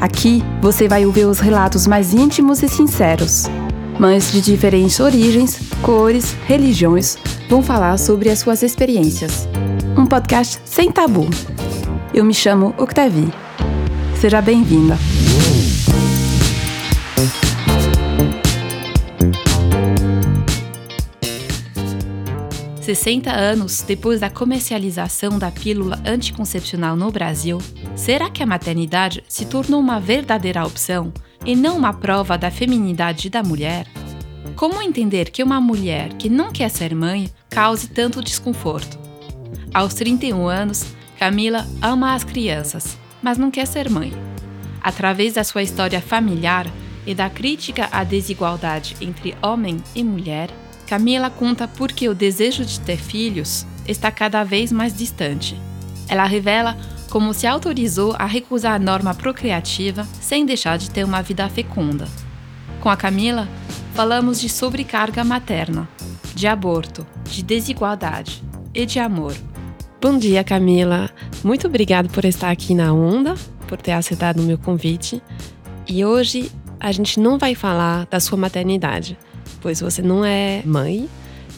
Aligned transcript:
Aqui 0.00 0.42
você 0.62 0.88
vai 0.88 1.04
ouvir 1.04 1.26
os 1.26 1.40
relatos 1.40 1.86
mais 1.86 2.14
íntimos 2.14 2.62
e 2.62 2.68
sinceros. 2.70 3.44
Mães 3.98 4.32
de 4.32 4.40
diferentes 4.40 4.98
origens, 4.98 5.60
cores, 5.82 6.34
religiões 6.46 7.18
vão 7.50 7.62
falar 7.62 7.98
sobre 7.98 8.30
as 8.30 8.38
suas 8.38 8.62
experiências. 8.62 9.46
Um 9.94 10.06
podcast 10.06 10.58
sem 10.64 10.90
tabu. 10.90 11.28
Eu 12.14 12.24
me 12.24 12.32
chamo 12.32 12.74
Octavie. 12.78 13.30
Seja 14.18 14.40
bem-vinda. 14.40 14.96
Sessenta 22.90 23.30
anos 23.30 23.82
depois 23.82 24.18
da 24.18 24.28
comercialização 24.28 25.38
da 25.38 25.48
pílula 25.48 26.02
anticoncepcional 26.04 26.96
no 26.96 27.08
Brasil, 27.12 27.58
será 27.94 28.28
que 28.28 28.42
a 28.42 28.46
maternidade 28.46 29.22
se 29.28 29.44
tornou 29.44 29.78
uma 29.78 30.00
verdadeira 30.00 30.66
opção 30.66 31.12
e 31.46 31.54
não 31.54 31.76
uma 31.76 31.92
prova 31.92 32.36
da 32.36 32.50
feminidade 32.50 33.30
da 33.30 33.44
mulher? 33.44 33.86
Como 34.56 34.82
entender 34.82 35.30
que 35.30 35.40
uma 35.40 35.60
mulher 35.60 36.14
que 36.14 36.28
não 36.28 36.50
quer 36.50 36.68
ser 36.68 36.92
mãe 36.92 37.30
cause 37.48 37.86
tanto 37.86 38.20
desconforto? 38.20 38.98
Aos 39.72 39.94
31 39.94 40.48
anos, 40.48 40.84
Camila 41.16 41.68
ama 41.80 42.16
as 42.16 42.24
crianças, 42.24 42.98
mas 43.22 43.38
não 43.38 43.52
quer 43.52 43.68
ser 43.68 43.88
mãe. 43.88 44.12
Através 44.82 45.34
da 45.34 45.44
sua 45.44 45.62
história 45.62 46.00
familiar 46.00 46.66
e 47.06 47.14
da 47.14 47.30
crítica 47.30 47.88
à 47.92 48.02
desigualdade 48.02 48.96
entre 49.00 49.36
homem 49.40 49.76
e 49.94 50.02
mulher, 50.02 50.50
Camila 50.90 51.30
conta 51.30 51.68
por 51.68 51.92
que 51.92 52.08
o 52.08 52.14
desejo 52.16 52.64
de 52.64 52.80
ter 52.80 52.96
filhos 52.96 53.64
está 53.86 54.10
cada 54.10 54.42
vez 54.42 54.72
mais 54.72 54.92
distante. 54.92 55.56
Ela 56.08 56.24
revela 56.24 56.76
como 57.08 57.32
se 57.32 57.46
autorizou 57.46 58.16
a 58.18 58.26
recusar 58.26 58.74
a 58.74 58.78
norma 58.80 59.14
procriativa 59.14 60.04
sem 60.20 60.44
deixar 60.44 60.78
de 60.78 60.90
ter 60.90 61.04
uma 61.04 61.22
vida 61.22 61.48
fecunda. 61.48 62.08
Com 62.80 62.88
a 62.88 62.96
Camila, 62.96 63.48
falamos 63.94 64.40
de 64.40 64.48
sobrecarga 64.48 65.22
materna, 65.22 65.88
de 66.34 66.48
aborto, 66.48 67.06
de 67.22 67.44
desigualdade 67.44 68.42
e 68.74 68.84
de 68.84 68.98
amor. 68.98 69.36
Bom 70.00 70.18
dia, 70.18 70.42
Camila. 70.42 71.08
Muito 71.44 71.68
obrigada 71.68 72.08
por 72.08 72.24
estar 72.24 72.50
aqui 72.50 72.74
na 72.74 72.92
Onda, 72.92 73.36
por 73.68 73.80
ter 73.80 73.92
aceitado 73.92 74.40
o 74.40 74.42
meu 74.42 74.58
convite. 74.58 75.22
E 75.86 76.04
hoje 76.04 76.50
a 76.80 76.90
gente 76.90 77.20
não 77.20 77.38
vai 77.38 77.54
falar 77.54 78.06
da 78.06 78.18
sua 78.18 78.36
maternidade, 78.36 79.16
pois 79.60 79.80
você 79.80 80.02
não 80.02 80.24
é 80.24 80.62
mãe, 80.64 81.08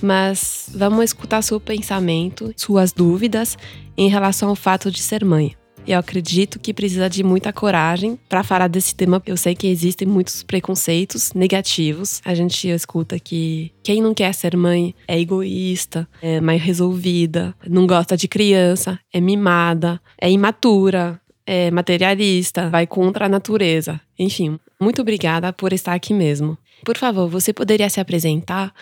mas 0.03 0.69
vamos 0.75 1.05
escutar 1.05 1.43
seu 1.43 1.61
pensamento, 1.61 2.53
suas 2.57 2.93
dúvidas 2.93 3.57
em 3.97 4.09
relação 4.09 4.49
ao 4.49 4.57
fato 4.57 4.91
de 4.91 5.01
ser 5.01 5.25
mãe. 5.25 5.55
Eu 5.87 5.99
acredito 5.99 6.61
que 6.61 6.73
precisa 6.73 7.11
de 7.11 7.25
muita 7.25 7.53
coragem 7.53 8.19
para 8.29 8.45
falar 8.45 8.69
desse 8.69 8.95
tema. 8.95 9.21
Eu 9.27 9.37
sei 9.37 9.55
que 9.55 9.67
existem 9.67 10.07
muitos 10.07 10.43
preconceitos 10.43 11.33
negativos. 11.33 12.21
A 12.25 12.35
gente 12.35 12.69
escuta 12.69 13.19
que 13.19 13.73
quem 13.83 14.01
não 14.01 14.15
quer 14.15 14.33
ser 14.33 14.57
mãe 14.57 14.95
é 15.09 15.19
egoísta, 15.19 16.09
é 16.21 16.41
mais 16.41 16.63
resolvida, 16.63 17.55
não 17.69 17.87
gosta 17.87 18.17
de 18.17 18.29
criança, 18.29 18.99
é 19.13 19.21
mimada, 19.21 20.01
é 20.21 20.31
imatura, 20.31 21.21
é 21.45 21.71
materialista, 21.73 22.71
vai 22.71 22.87
contra 22.87 23.27
a 23.27 23.29
natureza. 23.29 24.01
Enfim, 24.17 24.59
muito 24.81 25.03
obrigada 25.03 25.53
por 25.53 25.73
estar 25.73 25.95
aqui 25.95 26.15
mesmo. 26.15 26.57
Por 26.85 26.99
favor, 26.99 27.29
você 27.29 27.53
poderia 27.53 27.89
se 27.89 28.01
apresentar? 28.01 28.75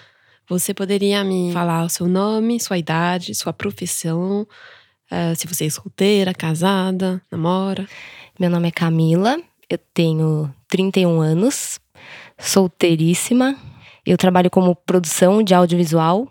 Você 0.49 0.73
poderia 0.73 1.23
me 1.23 1.53
falar 1.53 1.85
o 1.85 1.89
seu 1.89 2.07
nome, 2.07 2.59
sua 2.59 2.79
idade, 2.79 3.35
sua 3.35 3.53
profissão? 3.53 4.47
Uh, 5.11 5.37
se 5.37 5.47
você 5.47 5.67
é 5.67 5.71
solteira, 5.71 6.33
casada, 6.33 7.23
namora. 7.31 7.87
Meu 8.39 8.49
nome 8.49 8.69
é 8.69 8.71
Camila, 8.71 9.39
eu 9.69 9.79
tenho 9.93 10.53
31 10.69 11.21
anos, 11.21 11.79
solteiríssima. 12.39 13.57
Eu 14.05 14.17
trabalho 14.17 14.51
como 14.51 14.75
produção 14.75 15.43
de 15.43 15.55
audiovisual 15.55 16.27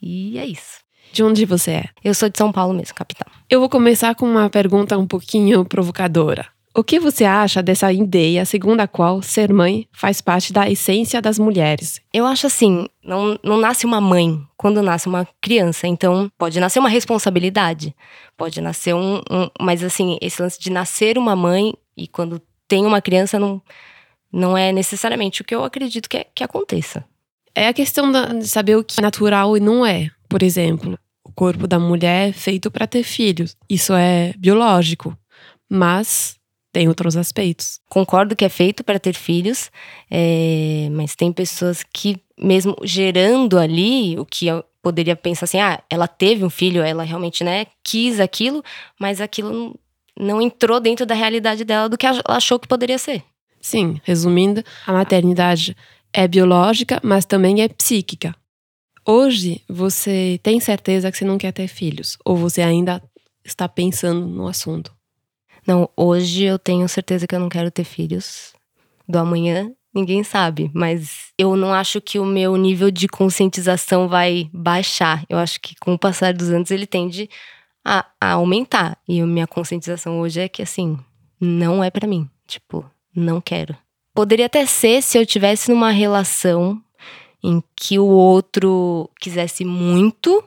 e 0.00 0.38
é 0.38 0.46
isso. 0.46 0.84
De 1.12 1.22
onde 1.22 1.44
você 1.44 1.70
é? 1.72 1.84
Eu 2.02 2.14
sou 2.14 2.28
de 2.28 2.38
São 2.38 2.52
Paulo 2.52 2.72
mesmo, 2.72 2.94
capital. 2.94 3.26
Eu 3.50 3.60
vou 3.60 3.68
começar 3.68 4.14
com 4.14 4.26
uma 4.26 4.48
pergunta 4.48 4.96
um 4.96 5.06
pouquinho 5.06 5.64
provocadora. 5.64 6.53
O 6.76 6.82
que 6.82 6.98
você 6.98 7.24
acha 7.24 7.62
dessa 7.62 7.92
ideia 7.92 8.44
segundo 8.44 8.80
a 8.80 8.88
qual 8.88 9.22
ser 9.22 9.52
mãe 9.52 9.86
faz 9.92 10.20
parte 10.20 10.52
da 10.52 10.68
essência 10.68 11.22
das 11.22 11.38
mulheres? 11.38 12.00
Eu 12.12 12.26
acho 12.26 12.48
assim, 12.48 12.88
não, 13.00 13.38
não 13.44 13.56
nasce 13.56 13.86
uma 13.86 14.00
mãe 14.00 14.44
quando 14.56 14.82
nasce 14.82 15.06
uma 15.06 15.24
criança. 15.40 15.86
Então, 15.86 16.28
pode 16.36 16.58
nascer 16.58 16.80
uma 16.80 16.88
responsabilidade, 16.88 17.94
pode 18.36 18.60
nascer 18.60 18.92
um, 18.92 19.18
um. 19.30 19.48
Mas 19.60 19.84
assim, 19.84 20.18
esse 20.20 20.42
lance 20.42 20.58
de 20.58 20.68
nascer 20.68 21.16
uma 21.16 21.36
mãe 21.36 21.72
e 21.96 22.08
quando 22.08 22.42
tem 22.66 22.84
uma 22.84 23.00
criança 23.00 23.38
não, 23.38 23.62
não 24.32 24.58
é 24.58 24.72
necessariamente 24.72 25.42
o 25.42 25.44
que 25.44 25.54
eu 25.54 25.62
acredito 25.62 26.08
que, 26.08 26.16
é, 26.16 26.26
que 26.34 26.42
aconteça. 26.42 27.04
É 27.54 27.68
a 27.68 27.72
questão 27.72 28.10
de 28.10 28.48
saber 28.48 28.74
o 28.74 28.82
que 28.82 28.98
é 28.98 29.02
natural 29.02 29.56
e 29.56 29.60
não 29.60 29.86
é. 29.86 30.10
Por 30.28 30.42
exemplo, 30.42 30.98
o 31.22 31.30
corpo 31.30 31.68
da 31.68 31.78
mulher 31.78 32.30
é 32.30 32.32
feito 32.32 32.68
para 32.68 32.88
ter 32.88 33.04
filhos. 33.04 33.56
Isso 33.70 33.92
é 33.92 34.34
biológico. 34.36 35.16
Mas 35.70 36.36
tem 36.74 36.88
outros 36.88 37.16
aspectos. 37.16 37.80
Concordo 37.88 38.34
que 38.34 38.44
é 38.44 38.48
feito 38.48 38.82
para 38.82 38.98
ter 38.98 39.14
filhos, 39.14 39.70
é, 40.10 40.88
mas 40.90 41.14
tem 41.14 41.32
pessoas 41.32 41.84
que, 41.84 42.16
mesmo 42.36 42.76
gerando 42.82 43.60
ali, 43.60 44.18
o 44.18 44.26
que 44.26 44.48
eu 44.48 44.64
poderia 44.82 45.14
pensar 45.14 45.44
assim, 45.44 45.60
ah, 45.60 45.80
ela 45.88 46.08
teve 46.08 46.44
um 46.44 46.50
filho, 46.50 46.82
ela 46.82 47.04
realmente, 47.04 47.44
né, 47.44 47.66
quis 47.82 48.18
aquilo, 48.18 48.62
mas 48.98 49.20
aquilo 49.20 49.78
não, 50.18 50.42
entrou 50.42 50.80
dentro 50.80 51.06
da 51.06 51.14
realidade 51.14 51.64
dela 51.64 51.88
do 51.88 51.96
que 51.96 52.06
ela 52.06 52.20
achou 52.26 52.58
que 52.58 52.66
poderia 52.66 52.98
ser. 52.98 53.22
Sim, 53.60 54.00
resumindo, 54.02 54.62
a 54.84 54.92
maternidade 54.92 55.76
é 56.12 56.26
biológica, 56.26 57.00
mas 57.04 57.24
também 57.24 57.62
é 57.62 57.68
psíquica. 57.68 58.34
Hoje, 59.06 59.62
você 59.68 60.40
tem 60.42 60.58
certeza 60.58 61.10
que 61.10 61.16
você 61.16 61.24
não 61.24 61.38
quer 61.38 61.52
ter 61.52 61.68
filhos? 61.68 62.18
Ou 62.24 62.36
você 62.36 62.62
ainda 62.62 63.00
está 63.44 63.68
pensando 63.68 64.26
no 64.26 64.48
assunto? 64.48 64.93
Não, 65.66 65.88
hoje 65.96 66.44
eu 66.44 66.58
tenho 66.58 66.88
certeza 66.88 67.26
que 67.26 67.34
eu 67.34 67.40
não 67.40 67.48
quero 67.48 67.70
ter 67.70 67.84
filhos. 67.84 68.52
Do 69.08 69.18
amanhã, 69.18 69.70
ninguém 69.94 70.22
sabe. 70.22 70.70
Mas 70.74 71.32
eu 71.38 71.56
não 71.56 71.72
acho 71.72 72.00
que 72.00 72.18
o 72.18 72.24
meu 72.24 72.56
nível 72.56 72.90
de 72.90 73.08
conscientização 73.08 74.08
vai 74.08 74.50
baixar. 74.52 75.24
Eu 75.28 75.38
acho 75.38 75.60
que 75.60 75.74
com 75.76 75.94
o 75.94 75.98
passar 75.98 76.34
dos 76.34 76.50
anos 76.50 76.70
ele 76.70 76.86
tende 76.86 77.28
a, 77.84 78.04
a 78.20 78.32
aumentar. 78.32 78.98
E 79.08 79.20
a 79.20 79.26
minha 79.26 79.46
conscientização 79.46 80.20
hoje 80.20 80.40
é 80.40 80.48
que, 80.48 80.62
assim, 80.62 80.98
não 81.40 81.82
é 81.82 81.90
para 81.90 82.06
mim. 82.06 82.28
Tipo, 82.46 82.84
não 83.14 83.40
quero. 83.40 83.76
Poderia 84.14 84.46
até 84.46 84.66
ser 84.66 85.02
se 85.02 85.18
eu 85.18 85.26
tivesse 85.26 85.70
numa 85.70 85.90
relação 85.90 86.80
em 87.42 87.62
que 87.76 87.98
o 87.98 88.06
outro 88.06 89.10
quisesse 89.20 89.64
muito, 89.64 90.42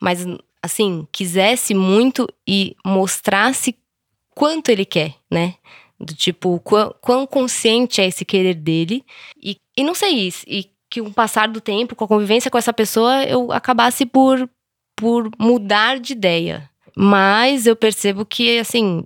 mas 0.00 0.26
assim, 0.62 1.06
quisesse 1.12 1.74
muito 1.74 2.26
e 2.46 2.76
mostrasse 2.84 3.76
quanto 4.34 4.68
ele 4.70 4.84
quer, 4.84 5.14
né? 5.30 5.54
Do 5.98 6.14
tipo, 6.14 6.58
quão, 6.60 6.94
quão 7.00 7.26
consciente 7.26 8.00
é 8.00 8.06
esse 8.06 8.24
querer 8.24 8.54
dele. 8.54 9.04
E, 9.40 9.56
e 9.76 9.84
não 9.84 9.94
sei, 9.94 10.26
isso, 10.26 10.44
e 10.48 10.70
que 10.90 11.00
com 11.00 11.08
o 11.08 11.14
passar 11.14 11.48
do 11.48 11.60
tempo, 11.60 11.96
com 11.96 12.04
a 12.04 12.08
convivência 12.08 12.50
com 12.50 12.58
essa 12.58 12.72
pessoa, 12.72 13.24
eu 13.24 13.50
acabasse 13.50 14.04
por, 14.04 14.48
por 14.94 15.30
mudar 15.38 15.98
de 15.98 16.12
ideia. 16.12 16.68
Mas 16.94 17.66
eu 17.66 17.74
percebo 17.74 18.26
que, 18.26 18.58
assim, 18.58 19.04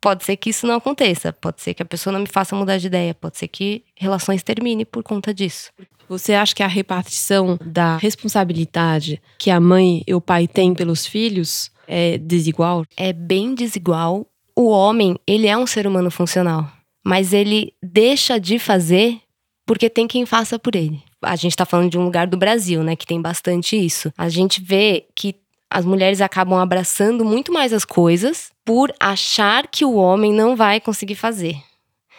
pode 0.00 0.24
ser 0.24 0.36
que 0.36 0.50
isso 0.50 0.66
não 0.66 0.76
aconteça. 0.76 1.32
Pode 1.32 1.60
ser 1.60 1.74
que 1.74 1.82
a 1.82 1.86
pessoa 1.86 2.12
não 2.12 2.20
me 2.20 2.28
faça 2.28 2.54
mudar 2.54 2.78
de 2.78 2.86
ideia. 2.86 3.14
Pode 3.14 3.36
ser 3.36 3.48
que 3.48 3.84
relações 3.96 4.42
terminem 4.42 4.84
por 4.84 5.02
conta 5.02 5.34
disso. 5.34 5.72
Você 6.08 6.34
acha 6.34 6.54
que 6.54 6.62
a 6.62 6.68
repartição 6.68 7.58
da 7.64 7.96
responsabilidade 7.96 9.20
que 9.38 9.50
a 9.50 9.58
mãe 9.58 10.02
e 10.06 10.14
o 10.14 10.20
pai 10.20 10.46
têm 10.46 10.74
pelos 10.74 11.06
filhos 11.06 11.70
é 11.88 12.18
desigual? 12.18 12.84
É 12.96 13.12
bem 13.12 13.54
desigual 13.54 14.26
o 14.56 14.68
homem, 14.68 15.16
ele 15.26 15.46
é 15.46 15.56
um 15.56 15.66
ser 15.66 15.86
humano 15.86 16.10
funcional, 16.10 16.70
mas 17.04 17.32
ele 17.32 17.72
deixa 17.82 18.38
de 18.38 18.58
fazer 18.58 19.18
porque 19.66 19.88
tem 19.88 20.06
quem 20.06 20.26
faça 20.26 20.58
por 20.58 20.74
ele. 20.74 21.02
A 21.22 21.36
gente 21.36 21.52
está 21.52 21.64
falando 21.64 21.90
de 21.90 21.98
um 21.98 22.04
lugar 22.04 22.26
do 22.26 22.36
Brasil, 22.36 22.82
né, 22.82 22.96
que 22.96 23.06
tem 23.06 23.20
bastante 23.20 23.76
isso. 23.76 24.12
A 24.18 24.28
gente 24.28 24.60
vê 24.60 25.06
que 25.14 25.36
as 25.70 25.84
mulheres 25.84 26.20
acabam 26.20 26.58
abraçando 26.58 27.24
muito 27.24 27.52
mais 27.52 27.72
as 27.72 27.84
coisas 27.84 28.50
por 28.64 28.92
achar 29.00 29.66
que 29.68 29.84
o 29.84 29.94
homem 29.94 30.32
não 30.32 30.54
vai 30.56 30.80
conseguir 30.80 31.14
fazer. 31.14 31.56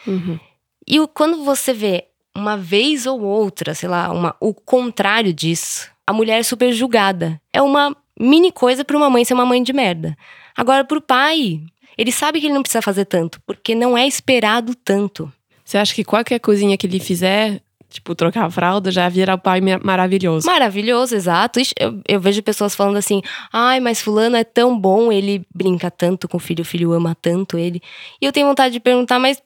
Uhum. 0.06 0.38
E 0.86 0.98
o- 1.00 1.06
quando 1.08 1.44
você 1.44 1.72
vê 1.72 2.06
uma 2.36 2.56
vez 2.56 3.06
ou 3.06 3.20
outra, 3.22 3.74
sei 3.74 3.88
lá, 3.88 4.10
uma, 4.10 4.34
o 4.40 4.52
contrário 4.52 5.32
disso, 5.32 5.88
a 6.06 6.12
mulher 6.12 6.40
é 6.40 6.42
super 6.42 6.72
julgada. 6.72 7.40
É 7.52 7.62
uma 7.62 7.94
mini 8.18 8.50
coisa 8.50 8.84
para 8.84 8.96
uma 8.96 9.08
mãe 9.08 9.24
ser 9.24 9.34
uma 9.34 9.46
mãe 9.46 9.62
de 9.62 9.72
merda. 9.72 10.16
Agora, 10.56 10.84
pro 10.84 11.00
pai, 11.00 11.60
ele 11.96 12.12
sabe 12.12 12.40
que 12.40 12.46
ele 12.46 12.54
não 12.54 12.62
precisa 12.62 12.82
fazer 12.82 13.04
tanto, 13.04 13.40
porque 13.46 13.74
não 13.74 13.96
é 13.96 14.06
esperado 14.06 14.74
tanto. 14.74 15.32
Você 15.64 15.78
acha 15.78 15.94
que 15.94 16.04
qualquer 16.04 16.38
coisinha 16.40 16.76
que 16.76 16.86
ele 16.86 17.00
fizer, 17.00 17.60
tipo 17.88 18.14
trocar 18.14 18.44
a 18.44 18.50
fralda, 18.50 18.90
já 18.90 19.08
vira 19.08 19.34
o 19.34 19.38
pai 19.38 19.60
ma- 19.60 19.80
maravilhoso? 19.82 20.46
Maravilhoso, 20.46 21.14
exato. 21.14 21.60
Eu, 21.78 22.00
eu 22.06 22.20
vejo 22.20 22.42
pessoas 22.42 22.74
falando 22.74 22.96
assim: 22.96 23.22
ai, 23.52 23.80
mas 23.80 24.00
Fulano 24.00 24.36
é 24.36 24.44
tão 24.44 24.78
bom, 24.78 25.10
ele 25.10 25.46
brinca 25.54 25.90
tanto 25.90 26.28
com 26.28 26.36
o 26.36 26.40
filho, 26.40 26.62
o 26.62 26.66
filho 26.66 26.92
ama 26.92 27.14
tanto 27.20 27.56
ele. 27.56 27.80
E 28.20 28.26
eu 28.26 28.32
tenho 28.32 28.46
vontade 28.46 28.72
de 28.74 28.80
perguntar, 28.80 29.18
mas 29.18 29.42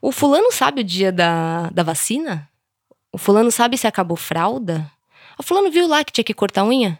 o 0.00 0.10
Fulano 0.10 0.50
sabe 0.52 0.80
o 0.80 0.84
dia 0.84 1.12
da, 1.12 1.68
da 1.70 1.82
vacina? 1.82 2.48
O 3.12 3.18
Fulano 3.18 3.50
sabe 3.50 3.76
se 3.76 3.86
acabou 3.86 4.16
fralda? 4.16 4.90
O 5.38 5.42
Fulano 5.42 5.70
viu 5.70 5.86
lá 5.86 6.02
que 6.02 6.12
tinha 6.12 6.24
que 6.24 6.34
cortar 6.34 6.62
a 6.62 6.66
unha? 6.66 6.98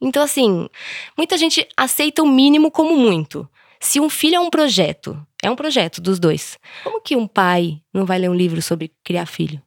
Então, 0.00 0.22
assim, 0.22 0.68
muita 1.16 1.36
gente 1.36 1.66
aceita 1.76 2.22
o 2.22 2.26
mínimo 2.28 2.70
como 2.70 2.96
muito. 2.96 3.48
Se 3.84 4.00
um 4.00 4.08
filho 4.08 4.36
é 4.36 4.40
um 4.40 4.48
projeto, 4.48 5.14
é 5.42 5.50
um 5.50 5.54
projeto 5.54 6.00
dos 6.00 6.18
dois. 6.18 6.58
Como 6.82 7.02
que 7.02 7.14
um 7.14 7.26
pai 7.26 7.82
não 7.92 8.06
vai 8.06 8.18
ler 8.18 8.30
um 8.30 8.34
livro 8.34 8.62
sobre 8.62 8.90
criar 9.04 9.26
filho? 9.26 9.60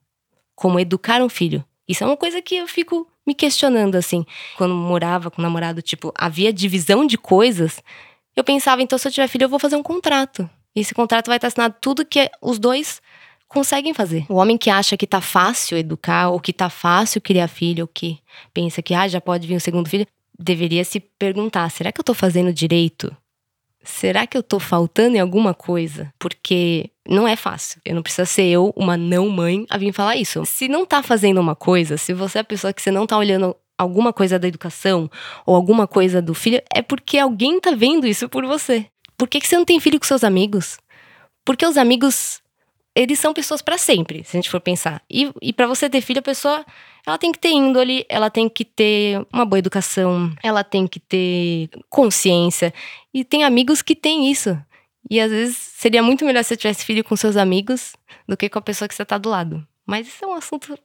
Como 0.55 0.79
educar 0.79 1.21
um 1.21 1.29
filho? 1.29 1.63
Isso 1.87 2.03
é 2.03 2.07
uma 2.07 2.17
coisa 2.17 2.41
que 2.41 2.55
eu 2.55 2.67
fico 2.67 3.07
me 3.27 3.35
questionando, 3.35 3.93
assim. 3.93 4.25
Quando 4.57 4.73
morava 4.73 5.29
com 5.29 5.39
o 5.39 5.43
namorado, 5.43 5.83
tipo, 5.83 6.11
havia 6.17 6.51
divisão 6.51 7.05
de 7.05 7.15
coisas. 7.15 7.79
Eu 8.35 8.43
pensava, 8.43 8.81
então, 8.81 8.97
se 8.97 9.07
eu 9.07 9.11
tiver 9.11 9.27
filho, 9.27 9.43
eu 9.43 9.49
vou 9.49 9.59
fazer 9.59 9.75
um 9.75 9.83
contrato. 9.83 10.49
E 10.75 10.79
esse 10.79 10.95
contrato 10.95 11.27
vai 11.27 11.37
estar 11.37 11.49
assinado 11.49 11.75
tudo 11.79 12.03
que 12.03 12.27
os 12.41 12.57
dois 12.57 12.99
conseguem 13.47 13.93
fazer. 13.93 14.25
O 14.29 14.37
homem 14.37 14.57
que 14.57 14.71
acha 14.71 14.97
que 14.97 15.05
tá 15.05 15.21
fácil 15.21 15.77
educar, 15.77 16.29
ou 16.29 16.39
que 16.39 16.51
tá 16.51 16.71
fácil 16.71 17.21
criar 17.21 17.47
filho, 17.47 17.83
ou 17.83 17.87
que 17.87 18.17
pensa 18.51 18.81
que 18.81 18.95
ah, 18.95 19.07
já 19.07 19.21
pode 19.21 19.47
vir 19.47 19.55
um 19.55 19.59
segundo 19.59 19.87
filho, 19.87 20.07
deveria 20.39 20.83
se 20.83 20.99
perguntar: 20.99 21.69
será 21.69 21.91
que 21.91 21.99
eu 21.99 22.03
tô 22.03 22.15
fazendo 22.15 22.51
direito? 22.51 23.15
Será 23.87 24.27
que 24.27 24.37
eu 24.37 24.43
tô 24.43 24.59
faltando 24.59 25.15
em 25.15 25.19
alguma 25.19 25.53
coisa? 25.53 26.13
Porque 26.19 26.91
não 27.07 27.27
é 27.27 27.35
fácil. 27.35 27.81
Eu 27.85 27.95
não 27.95 28.03
preciso 28.03 28.29
ser 28.29 28.43
eu, 28.43 28.73
uma 28.75 28.97
não 28.97 29.29
mãe, 29.29 29.65
a 29.69 29.77
vir 29.77 29.93
falar 29.93 30.17
isso. 30.17 30.45
Se 30.45 30.67
não 30.67 30.85
tá 30.85 31.01
fazendo 31.01 31.39
uma 31.39 31.55
coisa, 31.55 31.97
se 31.97 32.13
você 32.13 32.39
é 32.39 32.41
a 32.41 32.43
pessoa 32.43 32.73
que 32.73 32.81
você 32.81 32.91
não 32.91 33.07
tá 33.07 33.17
olhando 33.17 33.55
alguma 33.77 34.11
coisa 34.11 34.37
da 34.37 34.47
educação 34.47 35.09
ou 35.45 35.55
alguma 35.55 35.87
coisa 35.87 36.21
do 36.21 36.33
filho, 36.33 36.61
é 36.73 36.81
porque 36.81 37.17
alguém 37.17 37.59
tá 37.61 37.71
vendo 37.71 38.05
isso 38.05 38.27
por 38.27 38.45
você. 38.45 38.87
Por 39.17 39.27
que, 39.27 39.39
que 39.39 39.47
você 39.47 39.57
não 39.57 39.65
tem 39.65 39.79
filho 39.79 39.99
com 39.99 40.05
seus 40.05 40.23
amigos? 40.23 40.77
Porque 41.45 41.65
os 41.65 41.77
amigos, 41.77 42.41
eles 42.93 43.19
são 43.19 43.33
pessoas 43.33 43.61
para 43.61 43.77
sempre, 43.77 44.23
se 44.25 44.35
a 44.35 44.37
gente 44.37 44.49
for 44.49 44.59
pensar. 44.59 45.01
E, 45.09 45.31
e 45.41 45.53
para 45.53 45.65
você 45.65 45.89
ter 45.89 46.01
filho, 46.01 46.19
a 46.19 46.23
pessoa, 46.23 46.65
ela 47.07 47.17
tem 47.17 47.31
que 47.31 47.39
ter 47.39 47.51
índole, 47.51 48.05
ela 48.09 48.29
tem 48.29 48.49
que 48.49 48.65
ter 48.65 49.25
uma 49.31 49.45
boa 49.45 49.59
educação, 49.59 50.29
ela 50.43 50.61
tem 50.61 50.85
que 50.85 50.99
ter 50.99 51.69
consciência. 51.89 52.73
E 53.13 53.23
tem 53.23 53.45
amigos 53.45 53.81
que 53.81 53.95
têm 53.95 54.29
isso. 54.29 54.59
E 55.09 55.21
às 55.21 55.31
vezes 55.31 55.55
seria 55.55 56.03
muito 56.03 56.25
melhor 56.25 56.43
se 56.43 56.49
você 56.49 56.57
tivesse 56.57 56.83
filho 56.83 57.05
com 57.05 57.15
seus 57.15 57.37
amigos 57.37 57.93
do 58.27 58.35
que 58.35 58.49
com 58.49 58.59
a 58.59 58.61
pessoa 58.61 58.89
que 58.89 58.93
você 58.93 59.05
tá 59.05 59.17
do 59.17 59.29
lado. 59.29 59.65
Mas 59.85 60.05
isso 60.05 60.25
é 60.25 60.27
um 60.27 60.33
assunto 60.33 60.77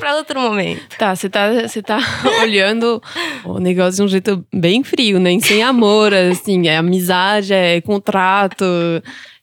pra 0.00 0.16
outro 0.16 0.40
momento. 0.40 0.96
Tá, 0.98 1.14
você 1.14 1.28
tá, 1.30 1.52
você 1.52 1.82
tá 1.82 2.00
olhando 2.42 3.00
o 3.44 3.60
negócio 3.60 3.98
de 3.98 4.02
um 4.02 4.08
jeito 4.08 4.44
bem 4.52 4.82
frio, 4.82 5.20
né? 5.20 5.38
Sem 5.38 5.62
amor, 5.62 6.12
assim, 6.12 6.66
é 6.66 6.78
amizade, 6.78 7.54
é 7.54 7.80
contrato, 7.80 8.64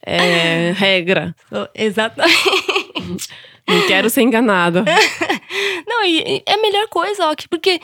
é 0.06 0.74
regra. 0.76 1.34
Exatamente. 1.74 3.30
Não 3.68 3.88
quero 3.88 4.10
ser 4.10 4.22
enganada. 4.22 4.84
Não, 5.88 6.04
e 6.06 6.44
é 6.46 6.54
a 6.54 6.62
melhor 6.62 6.88
coisa, 6.88 7.28
ó, 7.28 7.36
que- 7.36 7.48
porque, 7.48 7.80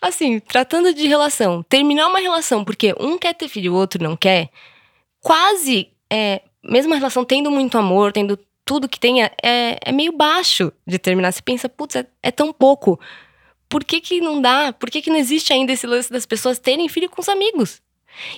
assim, 0.00 0.38
tratando 0.40 0.92
de 0.94 1.06
relação, 1.06 1.62
terminar 1.62 2.08
uma 2.08 2.18
relação 2.18 2.64
porque 2.64 2.94
um 2.98 3.18
quer 3.18 3.34
ter 3.34 3.48
filho 3.48 3.66
e 3.66 3.70
o 3.70 3.74
outro 3.74 4.02
não 4.02 4.16
quer, 4.16 4.48
quase, 5.20 5.88
é, 6.10 6.42
mesmo 6.64 6.92
a 6.94 6.96
relação 6.96 7.24
tendo 7.24 7.50
muito 7.50 7.76
amor, 7.78 8.12
tendo 8.12 8.38
tudo 8.64 8.88
que 8.88 9.00
tenha, 9.00 9.30
é, 9.42 9.78
é 9.84 9.92
meio 9.92 10.12
baixo 10.12 10.72
de 10.86 10.98
terminar. 10.98 11.32
Você 11.32 11.42
pensa, 11.42 11.68
putz, 11.68 11.96
é, 11.96 12.06
é 12.22 12.30
tão 12.30 12.52
pouco. 12.52 12.98
Por 13.68 13.84
que 13.84 14.00
que 14.00 14.20
não 14.20 14.40
dá? 14.40 14.72
Por 14.72 14.90
que 14.90 15.02
que 15.02 15.10
não 15.10 15.16
existe 15.16 15.52
ainda 15.52 15.72
esse 15.72 15.86
lance 15.86 16.10
das 16.10 16.26
pessoas 16.26 16.58
terem 16.58 16.88
filho 16.88 17.10
com 17.10 17.20
os 17.20 17.28
amigos? 17.28 17.80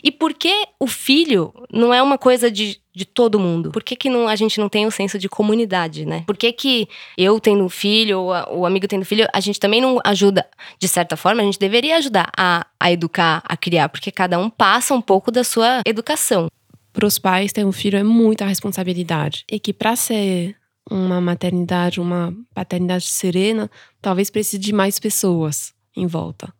E 0.02 0.10
por 0.10 0.34
que 0.34 0.66
o 0.78 0.86
filho 0.86 1.52
não 1.72 1.92
é 1.94 2.02
uma 2.02 2.18
coisa 2.18 2.50
de, 2.50 2.80
de 2.94 3.04
todo 3.04 3.38
mundo? 3.38 3.70
Por 3.72 3.82
que, 3.82 3.96
que 3.96 4.10
não, 4.10 4.28
a 4.28 4.36
gente 4.36 4.60
não 4.60 4.68
tem 4.68 4.86
o 4.86 4.90
senso 4.90 5.18
de 5.18 5.28
comunidade, 5.28 6.04
né? 6.04 6.24
Por 6.26 6.36
que, 6.36 6.52
que 6.52 6.88
eu 7.16 7.40
tendo 7.40 7.64
um 7.64 7.68
filho, 7.68 8.20
ou 8.20 8.32
a- 8.32 8.48
o 8.52 8.66
amigo 8.66 8.86
tendo 8.86 9.04
filho, 9.04 9.26
a 9.32 9.40
gente 9.40 9.58
também 9.58 9.80
não 9.80 9.98
ajuda, 10.04 10.46
de 10.78 10.88
certa 10.88 11.16
forma, 11.16 11.40
a 11.42 11.44
gente 11.44 11.58
deveria 11.58 11.96
ajudar 11.96 12.30
a, 12.36 12.66
a 12.78 12.92
educar, 12.92 13.42
a 13.46 13.56
criar, 13.56 13.88
porque 13.88 14.10
cada 14.10 14.38
um 14.38 14.50
passa 14.50 14.94
um 14.94 15.00
pouco 15.00 15.30
da 15.30 15.42
sua 15.44 15.80
educação. 15.86 16.48
Para 16.92 17.06
os 17.06 17.18
pais, 17.18 17.52
ter 17.52 17.64
um 17.64 17.72
filho 17.72 17.98
é 17.98 18.02
muita 18.02 18.44
responsabilidade. 18.44 19.44
E 19.50 19.58
que 19.58 19.72
para 19.72 19.96
ser 19.96 20.54
uma 20.90 21.20
maternidade, 21.20 22.00
uma 22.00 22.34
paternidade 22.54 23.06
serena, 23.06 23.70
talvez 24.02 24.28
precise 24.28 24.58
de 24.58 24.72
mais 24.72 24.98
pessoas 24.98 25.72
em 25.96 26.06
volta. 26.06 26.52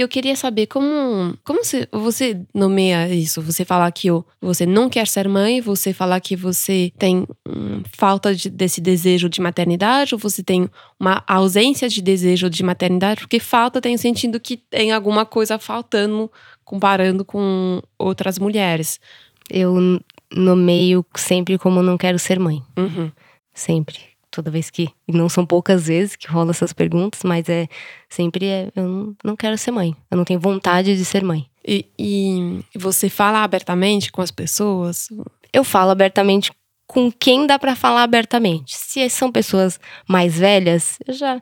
Eu 0.00 0.08
queria 0.08 0.36
saber 0.36 0.66
como, 0.66 1.36
como 1.44 1.60
você, 1.92 2.40
nomeia 2.54 3.08
isso? 3.12 3.42
Você 3.42 3.64
falar 3.64 3.90
que 3.90 4.08
você 4.40 4.64
não 4.64 4.88
quer 4.88 5.06
ser 5.08 5.28
mãe, 5.28 5.60
você 5.60 5.92
falar 5.92 6.20
que 6.20 6.36
você 6.36 6.92
tem 6.98 7.26
hum, 7.48 7.82
falta 7.96 8.34
de- 8.34 8.48
desse 8.48 8.80
desejo 8.80 9.28
de 9.28 9.40
maternidade, 9.40 10.14
ou 10.14 10.18
você 10.18 10.42
tem 10.42 10.68
uma 11.00 11.24
ausência 11.26 11.88
de 11.88 12.00
desejo 12.00 12.48
de 12.48 12.62
maternidade, 12.62 13.20
porque 13.22 13.40
falta 13.40 13.80
tem 13.80 13.94
o 13.96 13.98
sentido 13.98 14.38
que 14.38 14.56
tem 14.56 14.92
alguma 14.92 15.26
coisa 15.26 15.58
faltando 15.58 16.30
comparando 16.64 17.24
com 17.24 17.80
outras 17.98 18.38
mulheres. 18.38 19.00
Eu 19.50 20.00
nomeio 20.30 21.04
sempre 21.16 21.56
como 21.58 21.82
não 21.82 21.96
quero 21.96 22.18
ser 22.18 22.38
mãe. 22.38 22.62
Uhum. 22.76 23.10
Sempre. 23.54 23.98
Toda 24.30 24.50
vez 24.50 24.70
que. 24.70 24.88
E 25.06 25.12
não 25.12 25.28
são 25.28 25.44
poucas 25.46 25.86
vezes 25.86 26.16
que 26.16 26.28
rolam 26.28 26.50
essas 26.50 26.72
perguntas, 26.72 27.22
mas 27.24 27.48
é 27.48 27.66
sempre 28.08 28.46
é, 28.46 28.70
eu 28.76 28.86
não, 28.86 29.16
não 29.24 29.36
quero 29.36 29.56
ser 29.56 29.70
mãe. 29.70 29.94
Eu 30.10 30.16
não 30.16 30.24
tenho 30.24 30.40
vontade 30.40 30.96
de 30.96 31.04
ser 31.04 31.24
mãe. 31.24 31.46
E, 31.66 31.86
e 31.98 32.60
você 32.74 33.08
fala 33.08 33.42
abertamente 33.42 34.10
com 34.12 34.22
as 34.22 34.30
pessoas? 34.30 35.08
Eu 35.52 35.64
falo 35.64 35.90
abertamente 35.90 36.50
com 36.86 37.12
quem 37.12 37.46
dá 37.46 37.58
pra 37.58 37.76
falar 37.76 38.02
abertamente. 38.02 38.74
Se 38.74 39.08
são 39.10 39.30
pessoas 39.30 39.78
mais 40.08 40.38
velhas, 40.38 40.98
eu 41.06 41.14
já. 41.14 41.40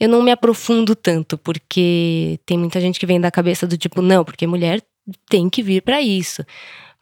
Eu 0.00 0.08
não 0.08 0.22
me 0.22 0.30
aprofundo 0.30 0.94
tanto, 0.94 1.36
porque 1.36 2.38
tem 2.46 2.56
muita 2.56 2.80
gente 2.80 3.00
que 3.00 3.06
vem 3.06 3.20
da 3.20 3.30
cabeça 3.30 3.66
do 3.66 3.76
tipo, 3.76 4.00
não, 4.00 4.24
porque 4.24 4.46
mulher 4.46 4.80
tem 5.28 5.50
que 5.50 5.62
vir 5.62 5.82
pra 5.82 6.00
isso. 6.00 6.44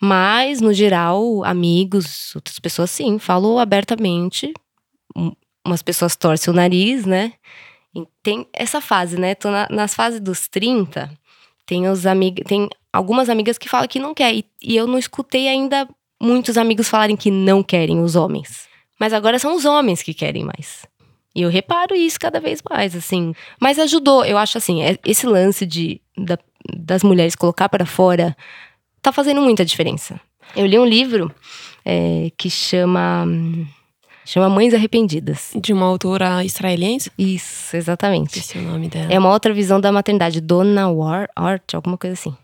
Mas, 0.01 0.61
no 0.61 0.73
geral, 0.73 1.45
amigos, 1.45 2.35
outras 2.35 2.59
pessoas, 2.59 2.91
sim, 2.91 3.19
falo 3.19 3.59
abertamente. 3.59 4.53
Um- 5.17 5.33
Umas 5.67 5.83
pessoas 5.83 6.15
torcem 6.15 6.53
o 6.53 6.57
nariz, 6.57 7.05
né? 7.05 7.33
E 7.93 8.05
tem 8.23 8.47
essa 8.53 8.81
fase, 8.81 9.19
né? 9.19 9.35
Tô 9.35 9.51
na- 9.51 9.67
nas 9.69 9.95
fases 9.97 10.21
dos 10.21 10.47
30, 10.47 11.11
tem, 11.67 11.89
os 11.89 12.07
amig 12.07 12.45
tem 12.45 12.69
algumas 12.93 13.29
amigas 13.29 13.59
que 13.59 13.69
falam 13.69 13.89
que 13.89 13.99
não 13.99 14.15
quer. 14.15 14.33
E, 14.33 14.45
e 14.63 14.77
eu 14.77 14.87
não 14.87 14.97
escutei 14.97 15.49
ainda 15.49 15.89
muitos 16.23 16.57
amigos 16.57 16.89
falarem 16.89 17.17
que 17.17 17.33
não 17.33 17.65
querem 17.65 18.01
os 18.01 18.15
homens. 18.15 18.69
Mas 19.01 19.13
agora 19.13 19.41
são 19.41 19.57
os 19.57 19.65
homens 19.65 20.05
que 20.05 20.15
querem 20.15 20.45
mais. 20.45 20.87
E 21.35 21.43
eu 21.43 21.49
reparo 21.51 21.97
isso 21.97 22.21
cada 22.21 22.39
vez 22.39 22.63
mais, 22.71 22.95
assim. 22.95 23.35
Mas 23.61 23.77
ajudou, 23.81 24.25
eu 24.25 24.39
acho 24.39 24.57
assim, 24.59 24.83
é- 24.85 24.97
esse 25.05 25.27
lance 25.27 25.67
de, 25.67 26.01
da- 26.17 26.39
das 26.79 27.03
mulheres 27.03 27.35
colocar 27.35 27.69
para 27.69 27.85
fora 27.85 28.37
tá 29.03 29.11
fazendo 29.11 29.41
muita 29.41 29.65
diferença. 29.65 30.21
Eu 30.55 30.65
li 30.65 30.79
um 30.79 30.87
livro 30.87 31.35
é, 31.85 32.31
que 32.39 32.49
chama. 32.49 33.27
Chama 34.27 34.51
Mães 34.51 34.75
Arrependidas. 34.75 35.53
De 35.55 35.73
uma 35.73 35.87
autora 35.87 36.45
israelense? 36.45 37.11
Isso, 37.17 37.77
exatamente. 37.77 38.39
Esqueci 38.39 38.59
o 38.59 38.63
nome 38.63 38.89
dela. 38.89 39.11
É 39.11 39.19
uma 39.19 39.33
outra 39.33 39.55
visão 39.55 39.81
da 39.81 39.91
maternidade, 39.91 40.41
Donna 40.41 40.91
War, 40.91 41.31
Art, 41.35 41.75
alguma 41.75 41.97
coisa 41.97 42.15
assim. 42.15 42.37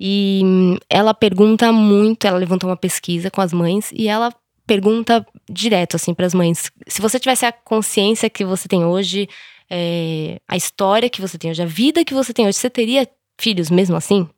E 0.00 0.40
hum, 0.44 0.76
ela 0.88 1.12
pergunta 1.12 1.72
muito, 1.72 2.26
ela 2.26 2.38
levantou 2.38 2.70
uma 2.70 2.76
pesquisa 2.76 3.30
com 3.30 3.40
as 3.40 3.52
mães 3.52 3.90
e 3.92 4.08
ela 4.08 4.32
pergunta 4.66 5.26
direto 5.50 5.96
assim 5.96 6.14
para 6.14 6.26
as 6.26 6.34
mães: 6.34 6.70
se 6.86 7.00
você 7.00 7.18
tivesse 7.18 7.44
a 7.44 7.52
consciência 7.52 8.30
que 8.30 8.44
você 8.44 8.68
tem 8.68 8.84
hoje, 8.84 9.28
é, 9.68 10.40
a 10.46 10.56
história 10.56 11.10
que 11.10 11.20
você 11.20 11.36
tem 11.36 11.50
hoje, 11.50 11.62
a 11.62 11.66
vida 11.66 12.04
que 12.04 12.14
você 12.14 12.32
tem 12.32 12.46
hoje, 12.46 12.58
você 12.58 12.70
teria 12.70 13.08
filhos 13.40 13.70
mesmo 13.70 13.96
assim? 13.96 14.28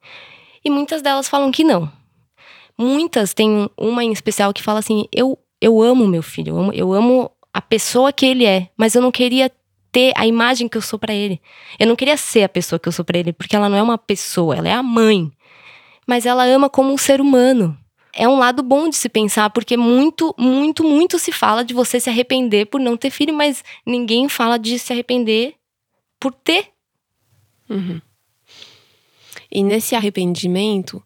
E 0.64 0.70
muitas 0.70 1.02
delas 1.02 1.28
falam 1.28 1.50
que 1.50 1.64
não. 1.64 1.90
Muitas 2.78 3.34
tem 3.34 3.68
uma 3.76 4.02
em 4.02 4.12
especial 4.12 4.54
que 4.54 4.62
fala 4.62 4.78
assim: 4.78 5.04
eu, 5.12 5.38
eu 5.60 5.82
amo 5.82 6.06
meu 6.06 6.22
filho, 6.22 6.50
eu 6.50 6.58
amo, 6.58 6.72
eu 6.72 6.92
amo 6.92 7.30
a 7.52 7.60
pessoa 7.60 8.12
que 8.12 8.24
ele 8.24 8.46
é, 8.46 8.68
mas 8.76 8.94
eu 8.94 9.02
não 9.02 9.10
queria 9.10 9.50
ter 9.92 10.12
a 10.16 10.26
imagem 10.26 10.68
que 10.68 10.76
eu 10.76 10.82
sou 10.82 10.98
para 10.98 11.12
ele. 11.12 11.40
Eu 11.78 11.86
não 11.86 11.96
queria 11.96 12.16
ser 12.16 12.44
a 12.44 12.48
pessoa 12.48 12.78
que 12.78 12.88
eu 12.88 12.92
sou 12.92 13.04
para 13.04 13.18
ele, 13.18 13.32
porque 13.32 13.56
ela 13.56 13.68
não 13.68 13.76
é 13.76 13.82
uma 13.82 13.98
pessoa, 13.98 14.56
ela 14.56 14.68
é 14.68 14.72
a 14.72 14.82
mãe. 14.82 15.30
Mas 16.06 16.26
ela 16.26 16.44
ama 16.44 16.70
como 16.70 16.92
um 16.92 16.98
ser 16.98 17.20
humano. 17.20 17.76
É 18.12 18.28
um 18.28 18.38
lado 18.38 18.62
bom 18.62 18.88
de 18.88 18.96
se 18.96 19.08
pensar, 19.08 19.50
porque 19.50 19.76
muito, 19.76 20.34
muito, 20.38 20.82
muito 20.82 21.18
se 21.18 21.30
fala 21.30 21.64
de 21.64 21.74
você 21.74 22.00
se 22.00 22.10
arrepender 22.10 22.66
por 22.66 22.80
não 22.80 22.96
ter 22.96 23.10
filho, 23.10 23.34
mas 23.34 23.62
ninguém 23.86 24.28
fala 24.28 24.58
de 24.58 24.78
se 24.78 24.92
arrepender 24.92 25.54
por 26.18 26.32
ter. 26.32 26.68
Uhum. 27.68 28.00
E 29.50 29.62
nesse 29.62 29.94
arrependimento, 29.94 31.02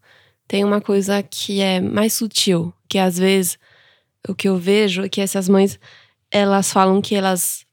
tem 0.47 0.65
uma 0.65 0.81
coisa 0.81 1.23
que 1.23 1.61
é 1.61 1.81
mais 1.81 2.13
sutil, 2.13 2.73
que 2.89 2.99
às 2.99 3.19
vezes 3.19 3.59
o 4.29 4.35
que 4.35 4.49
eu 4.49 4.57
vejo 4.57 5.03
é 5.03 5.09
que 5.09 5.21
essas 5.21 5.49
mães, 5.49 5.79
elas 6.31 6.73
falam 6.73 7.01
que 7.01 7.15
elas 7.15 7.65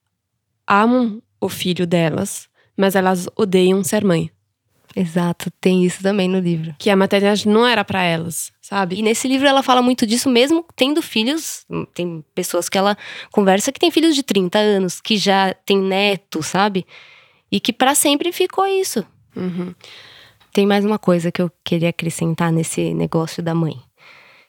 amam 0.67 1.21
o 1.39 1.49
filho 1.49 1.87
delas, 1.87 2.47
mas 2.77 2.95
elas 2.95 3.27
odeiam 3.35 3.83
ser 3.83 4.03
mãe. 4.03 4.31
Exato, 4.95 5.49
tem 5.61 5.85
isso 5.85 6.03
também 6.03 6.27
no 6.27 6.39
livro. 6.39 6.75
Que 6.77 6.89
a 6.89 6.95
maternidade 6.95 7.47
não 7.47 7.65
era 7.65 7.83
para 7.83 8.03
elas, 8.03 8.51
sabe? 8.61 8.97
E 8.97 9.01
nesse 9.01 9.27
livro 9.27 9.47
ela 9.47 9.63
fala 9.63 9.81
muito 9.81 10.05
disso, 10.05 10.29
mesmo 10.29 10.65
tendo 10.75 11.01
filhos. 11.01 11.65
Tem 11.93 12.23
pessoas 12.35 12.67
que 12.67 12.77
ela 12.77 12.97
conversa 13.31 13.71
que 13.71 13.79
tem 13.79 13.89
filhos 13.89 14.15
de 14.15 14.23
30 14.23 14.59
anos, 14.59 14.99
que 14.99 15.17
já 15.17 15.53
tem 15.65 15.77
neto, 15.77 16.43
sabe? 16.43 16.85
E 17.49 17.59
que 17.59 17.71
para 17.71 17.95
sempre 17.95 18.31
ficou 18.31 18.65
isso. 18.67 19.05
Uhum. 19.35 19.73
Tem 20.53 20.65
mais 20.67 20.83
uma 20.83 20.99
coisa 20.99 21.31
que 21.31 21.41
eu 21.41 21.49
queria 21.63 21.89
acrescentar 21.89 22.51
nesse 22.51 22.93
negócio 22.93 23.41
da 23.41 23.55
mãe. 23.55 23.79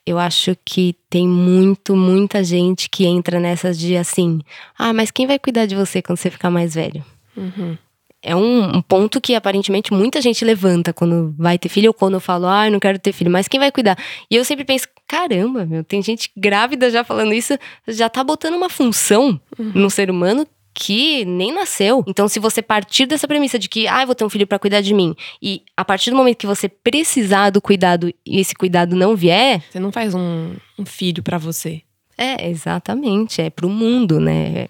Eu 0.05 0.19
acho 0.19 0.55
que 0.65 0.95
tem 1.09 1.27
muito, 1.27 1.95
muita 1.95 2.43
gente 2.43 2.89
que 2.89 3.05
entra 3.05 3.39
nessas 3.39 3.77
de 3.77 3.95
assim: 3.95 4.41
ah, 4.77 4.93
mas 4.93 5.11
quem 5.11 5.25
vai 5.25 5.39
cuidar 5.39 5.65
de 5.65 5.75
você 5.75 6.01
quando 6.01 6.17
você 6.17 6.29
ficar 6.29 6.49
mais 6.49 6.75
velho? 6.75 7.03
Uhum. 7.35 7.77
É 8.25 8.33
um, 8.33 8.77
um, 8.77 8.81
ponto 8.81 9.19
que 9.19 9.35
aparentemente 9.35 9.91
muita 9.91 10.21
gente 10.21 10.45
levanta 10.45 10.93
quando 10.93 11.35
vai 11.37 11.57
ter 11.59 11.67
filho 11.67 11.89
ou 11.89 11.93
quando 11.93 12.13
eu 12.13 12.21
falo, 12.21 12.47
ah, 12.47 12.67
eu 12.67 12.71
não 12.71 12.79
quero 12.79 12.97
ter 12.97 13.11
filho, 13.11 13.29
mas 13.29 13.49
quem 13.49 13.59
vai 13.59 13.69
cuidar? 13.69 13.97
E 14.31 14.35
eu 14.37 14.45
sempre 14.45 14.63
penso, 14.63 14.87
caramba, 15.05 15.65
meu, 15.65 15.83
tem 15.83 16.01
gente 16.01 16.31
grávida 16.35 16.89
já 16.89 17.03
falando 17.03 17.33
isso, 17.33 17.57
já 17.85 18.07
tá 18.07 18.23
botando 18.23 18.55
uma 18.55 18.69
função 18.69 19.39
uhum. 19.59 19.71
no 19.75 19.89
ser 19.89 20.09
humano 20.09 20.47
que 20.73 21.23
nem 21.25 21.53
nasceu. 21.53 22.03
Então, 22.07 22.27
se 22.27 22.39
você 22.39 22.61
partir 22.61 23.05
dessa 23.05 23.27
premissa 23.27 23.59
de 23.59 23.69
que, 23.69 23.87
ah, 23.87 24.05
vou 24.05 24.15
ter 24.15 24.25
um 24.25 24.29
filho 24.29 24.47
para 24.47 24.59
cuidar 24.59 24.81
de 24.81 24.93
mim, 24.93 25.15
e 25.41 25.61
a 25.77 25.85
partir 25.85 26.09
do 26.09 26.17
momento 26.17 26.37
que 26.37 26.47
você 26.47 26.67
precisar 26.67 27.49
do 27.51 27.61
cuidado 27.61 28.13
e 28.25 28.39
esse 28.39 28.55
cuidado 28.55 28.95
não 28.95 29.15
vier. 29.15 29.63
Você 29.71 29.79
não 29.79 29.91
faz 29.91 30.13
um, 30.13 30.55
um 30.77 30.85
filho 30.85 31.21
para 31.21 31.37
você. 31.37 31.81
É, 32.17 32.49
exatamente. 32.49 33.41
É 33.41 33.49
pro 33.49 33.69
mundo, 33.69 34.19
né? 34.19 34.67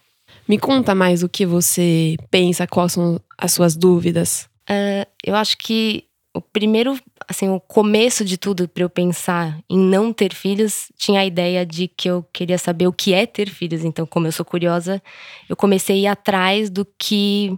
Me 0.47 0.57
conta 0.57 0.93
mais 0.93 1.23
o 1.23 1.29
que 1.29 1.45
você 1.45 2.17
pensa, 2.29 2.67
quais 2.67 2.93
são 2.93 3.19
as 3.37 3.51
suas 3.53 3.75
dúvidas. 3.75 4.49
Uh, 4.69 5.07
eu 5.23 5.35
acho 5.35 5.57
que 5.57 6.05
o 6.33 6.41
primeiro, 6.41 6.99
assim, 7.27 7.47
o 7.49 7.59
começo 7.59 8.25
de 8.25 8.37
tudo 8.37 8.67
para 8.67 8.83
eu 8.83 8.89
pensar 8.89 9.59
em 9.69 9.77
não 9.77 10.11
ter 10.11 10.33
filhos, 10.33 10.91
tinha 10.97 11.21
a 11.21 11.25
ideia 11.25 11.65
de 11.65 11.87
que 11.87 12.09
eu 12.09 12.25
queria 12.33 12.57
saber 12.57 12.87
o 12.87 12.93
que 12.93 13.13
é 13.13 13.25
ter 13.25 13.49
filhos. 13.49 13.85
Então, 13.85 14.05
como 14.05 14.25
eu 14.25 14.31
sou 14.31 14.45
curiosa, 14.45 15.01
eu 15.47 15.55
comecei 15.55 15.97
a 15.97 15.99
ir 15.99 16.07
atrás 16.07 16.69
do 16.69 16.85
que 16.97 17.55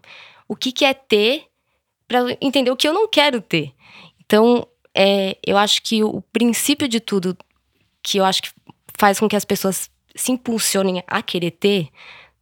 o 0.47 0.55
que, 0.55 0.71
que 0.71 0.83
é 0.83 0.93
ter 0.93 1.45
para 2.07 2.37
entender 2.41 2.69
o 2.69 2.75
que 2.75 2.87
eu 2.87 2.93
não 2.93 3.07
quero 3.07 3.41
ter. 3.41 3.71
Então, 4.25 4.67
é, 4.93 5.37
eu 5.45 5.57
acho 5.57 5.81
que 5.81 6.03
o 6.03 6.21
princípio 6.21 6.87
de 6.87 6.99
tudo 6.99 7.37
que 8.03 8.17
eu 8.17 8.25
acho 8.25 8.43
que 8.43 8.49
faz 8.97 9.19
com 9.19 9.27
que 9.27 9.35
as 9.35 9.45
pessoas 9.45 9.89
se 10.15 10.31
impulsionem 10.31 11.01
a 11.07 11.21
querer 11.21 11.51
ter, 11.51 11.89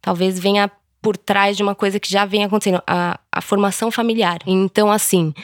talvez 0.00 0.38
venha 0.38 0.70
por 1.00 1.16
trás 1.16 1.56
de 1.56 1.62
uma 1.62 1.74
coisa 1.74 2.00
que 2.00 2.10
já 2.10 2.24
vem 2.24 2.44
acontecendo, 2.44 2.82
a, 2.86 3.20
a 3.30 3.40
formação 3.40 3.90
familiar. 3.90 4.38
Então, 4.46 4.90
assim, 4.90 5.34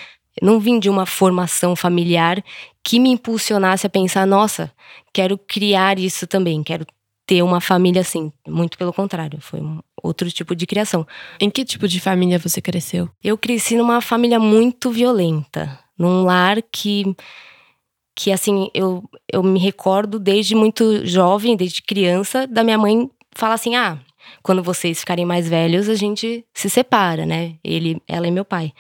não 0.43 0.61
vim 0.61 0.79
de 0.79 0.89
uma 0.89 1.07
formação 1.07 1.75
familiar 1.75 2.43
que 2.85 2.99
me 2.99 3.11
impulsionasse 3.11 3.87
a 3.87 3.91
pensar, 3.91 4.27
nossa, 4.27 4.73
quero 5.13 5.37
criar 5.39 5.99
isso 5.99 6.27
também, 6.27 6.63
quero 6.63 6.87
ter 7.27 7.43
uma 7.43 7.61
família 7.61 8.01
assim. 8.01 8.33
Muito 8.49 8.77
pelo 8.77 8.93
contrário, 8.93 9.41
foi 9.41 9.61
um 9.61 9.81
outro 10.03 10.31
tipo 10.31 10.55
de 10.57 10.67
criação. 10.67 11.07
Em 11.41 11.49
que 11.51 11.65
tipo 11.65 11.87
de 11.87 12.01
família 12.01 12.39
você 12.39 12.61
cresceu? 12.61 13.09
Eu 13.23 13.39
cresci 13.39 13.77
numa 13.77 14.01
família 14.01 14.41
muito 14.41 14.91
violenta, 14.91 15.79
num 15.99 16.25
lar 16.25 16.57
que 16.73 17.05
que 18.17 18.33
assim, 18.33 18.69
eu, 18.75 19.03
eu 19.33 19.43
me 19.43 19.59
recordo 19.59 20.19
desde 20.19 20.55
muito 20.55 21.07
jovem, 21.07 21.57
desde 21.57 21.81
criança, 21.81 22.47
da 22.47 22.63
minha 22.65 22.77
mãe 22.77 23.09
falar 23.33 23.55
assim: 23.55 23.77
"Ah, 23.77 23.99
quando 24.43 24.63
vocês 24.63 25.01
ficarem 25.01 25.25
mais 25.25 25.49
velhos, 25.49 25.89
a 25.89 25.95
gente 25.95 26.45
se 26.53 26.69
separa, 26.69 27.25
né? 27.25 27.55
Ele, 27.65 28.03
ela 28.09 28.27
e 28.27 28.31
meu 28.31 28.45
pai". 28.45 28.73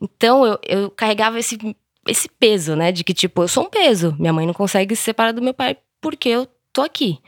Então 0.00 0.44
eu, 0.44 0.58
eu 0.62 0.90
carregava 0.90 1.38
esse, 1.38 1.58
esse 2.06 2.28
peso, 2.28 2.76
né? 2.76 2.92
De 2.92 3.04
que, 3.04 3.14
tipo, 3.14 3.42
eu 3.42 3.48
sou 3.48 3.64
um 3.64 3.70
peso. 3.70 4.14
Minha 4.18 4.32
mãe 4.32 4.46
não 4.46 4.54
consegue 4.54 4.94
se 4.94 5.02
separar 5.02 5.32
do 5.32 5.42
meu 5.42 5.54
pai 5.54 5.76
porque 6.00 6.28
eu 6.28 6.46
tô 6.72 6.82
aqui. 6.82 7.18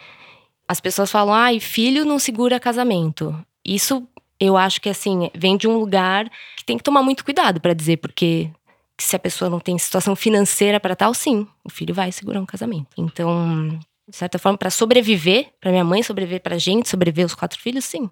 As 0.66 0.80
pessoas 0.80 1.10
falam, 1.10 1.34
ai, 1.34 1.60
filho 1.60 2.04
não 2.04 2.18
segura 2.18 2.60
casamento. 2.60 3.34
Isso 3.64 4.06
eu 4.40 4.56
acho 4.56 4.80
que, 4.80 4.88
assim, 4.88 5.30
vem 5.34 5.56
de 5.56 5.68
um 5.68 5.78
lugar 5.78 6.28
que 6.56 6.64
tem 6.64 6.76
que 6.76 6.82
tomar 6.82 7.02
muito 7.02 7.24
cuidado 7.24 7.60
para 7.60 7.74
dizer, 7.74 7.98
porque 7.98 8.50
se 8.98 9.14
a 9.14 9.18
pessoa 9.18 9.48
não 9.50 9.60
tem 9.60 9.78
situação 9.78 10.16
financeira 10.16 10.80
para 10.80 10.96
tal, 10.96 11.14
sim, 11.14 11.46
o 11.64 11.70
filho 11.70 11.94
vai 11.94 12.10
segurar 12.10 12.40
um 12.40 12.46
casamento. 12.46 12.88
Então, 12.98 13.78
de 14.08 14.16
certa 14.16 14.38
forma, 14.38 14.58
para 14.58 14.70
sobreviver, 14.70 15.48
para 15.60 15.70
minha 15.70 15.84
mãe 15.84 16.02
sobreviver, 16.02 16.40
pra 16.40 16.58
gente 16.58 16.88
sobreviver 16.88 17.26
os 17.26 17.34
quatro 17.34 17.58
filhos, 17.58 17.84
sim, 17.84 18.10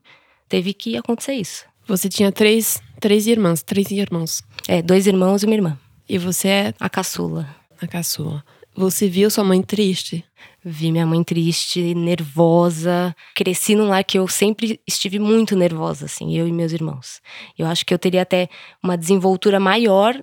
teve 0.48 0.72
que 0.72 0.96
acontecer 0.96 1.34
isso. 1.34 1.64
Você 1.86 2.08
tinha 2.08 2.30
três, 2.30 2.80
três 3.00 3.26
irmãs, 3.26 3.62
três 3.62 3.90
irmãos. 3.90 4.42
É, 4.68 4.82
dois 4.82 5.06
irmãos 5.06 5.42
e 5.42 5.46
uma 5.46 5.54
irmã. 5.54 5.78
E 6.08 6.18
você 6.18 6.48
é 6.48 6.74
a 6.78 6.88
caçula. 6.88 7.48
A 7.80 7.86
caçula. 7.86 8.44
Você 8.76 9.08
viu 9.08 9.30
sua 9.30 9.42
mãe 9.42 9.62
triste? 9.62 10.24
Vi 10.64 10.92
minha 10.92 11.06
mãe 11.06 11.24
triste, 11.24 11.94
nervosa. 11.94 13.14
Cresci 13.34 13.74
num 13.74 13.88
lar 13.88 14.04
que 14.04 14.18
eu 14.18 14.28
sempre 14.28 14.80
estive 14.86 15.18
muito 15.18 15.56
nervosa, 15.56 16.04
assim, 16.04 16.36
eu 16.36 16.46
e 16.46 16.52
meus 16.52 16.72
irmãos. 16.72 17.20
Eu 17.58 17.66
acho 17.66 17.84
que 17.84 17.92
eu 17.92 17.98
teria 17.98 18.22
até 18.22 18.48
uma 18.82 18.96
desenvoltura 18.96 19.58
maior 19.58 20.22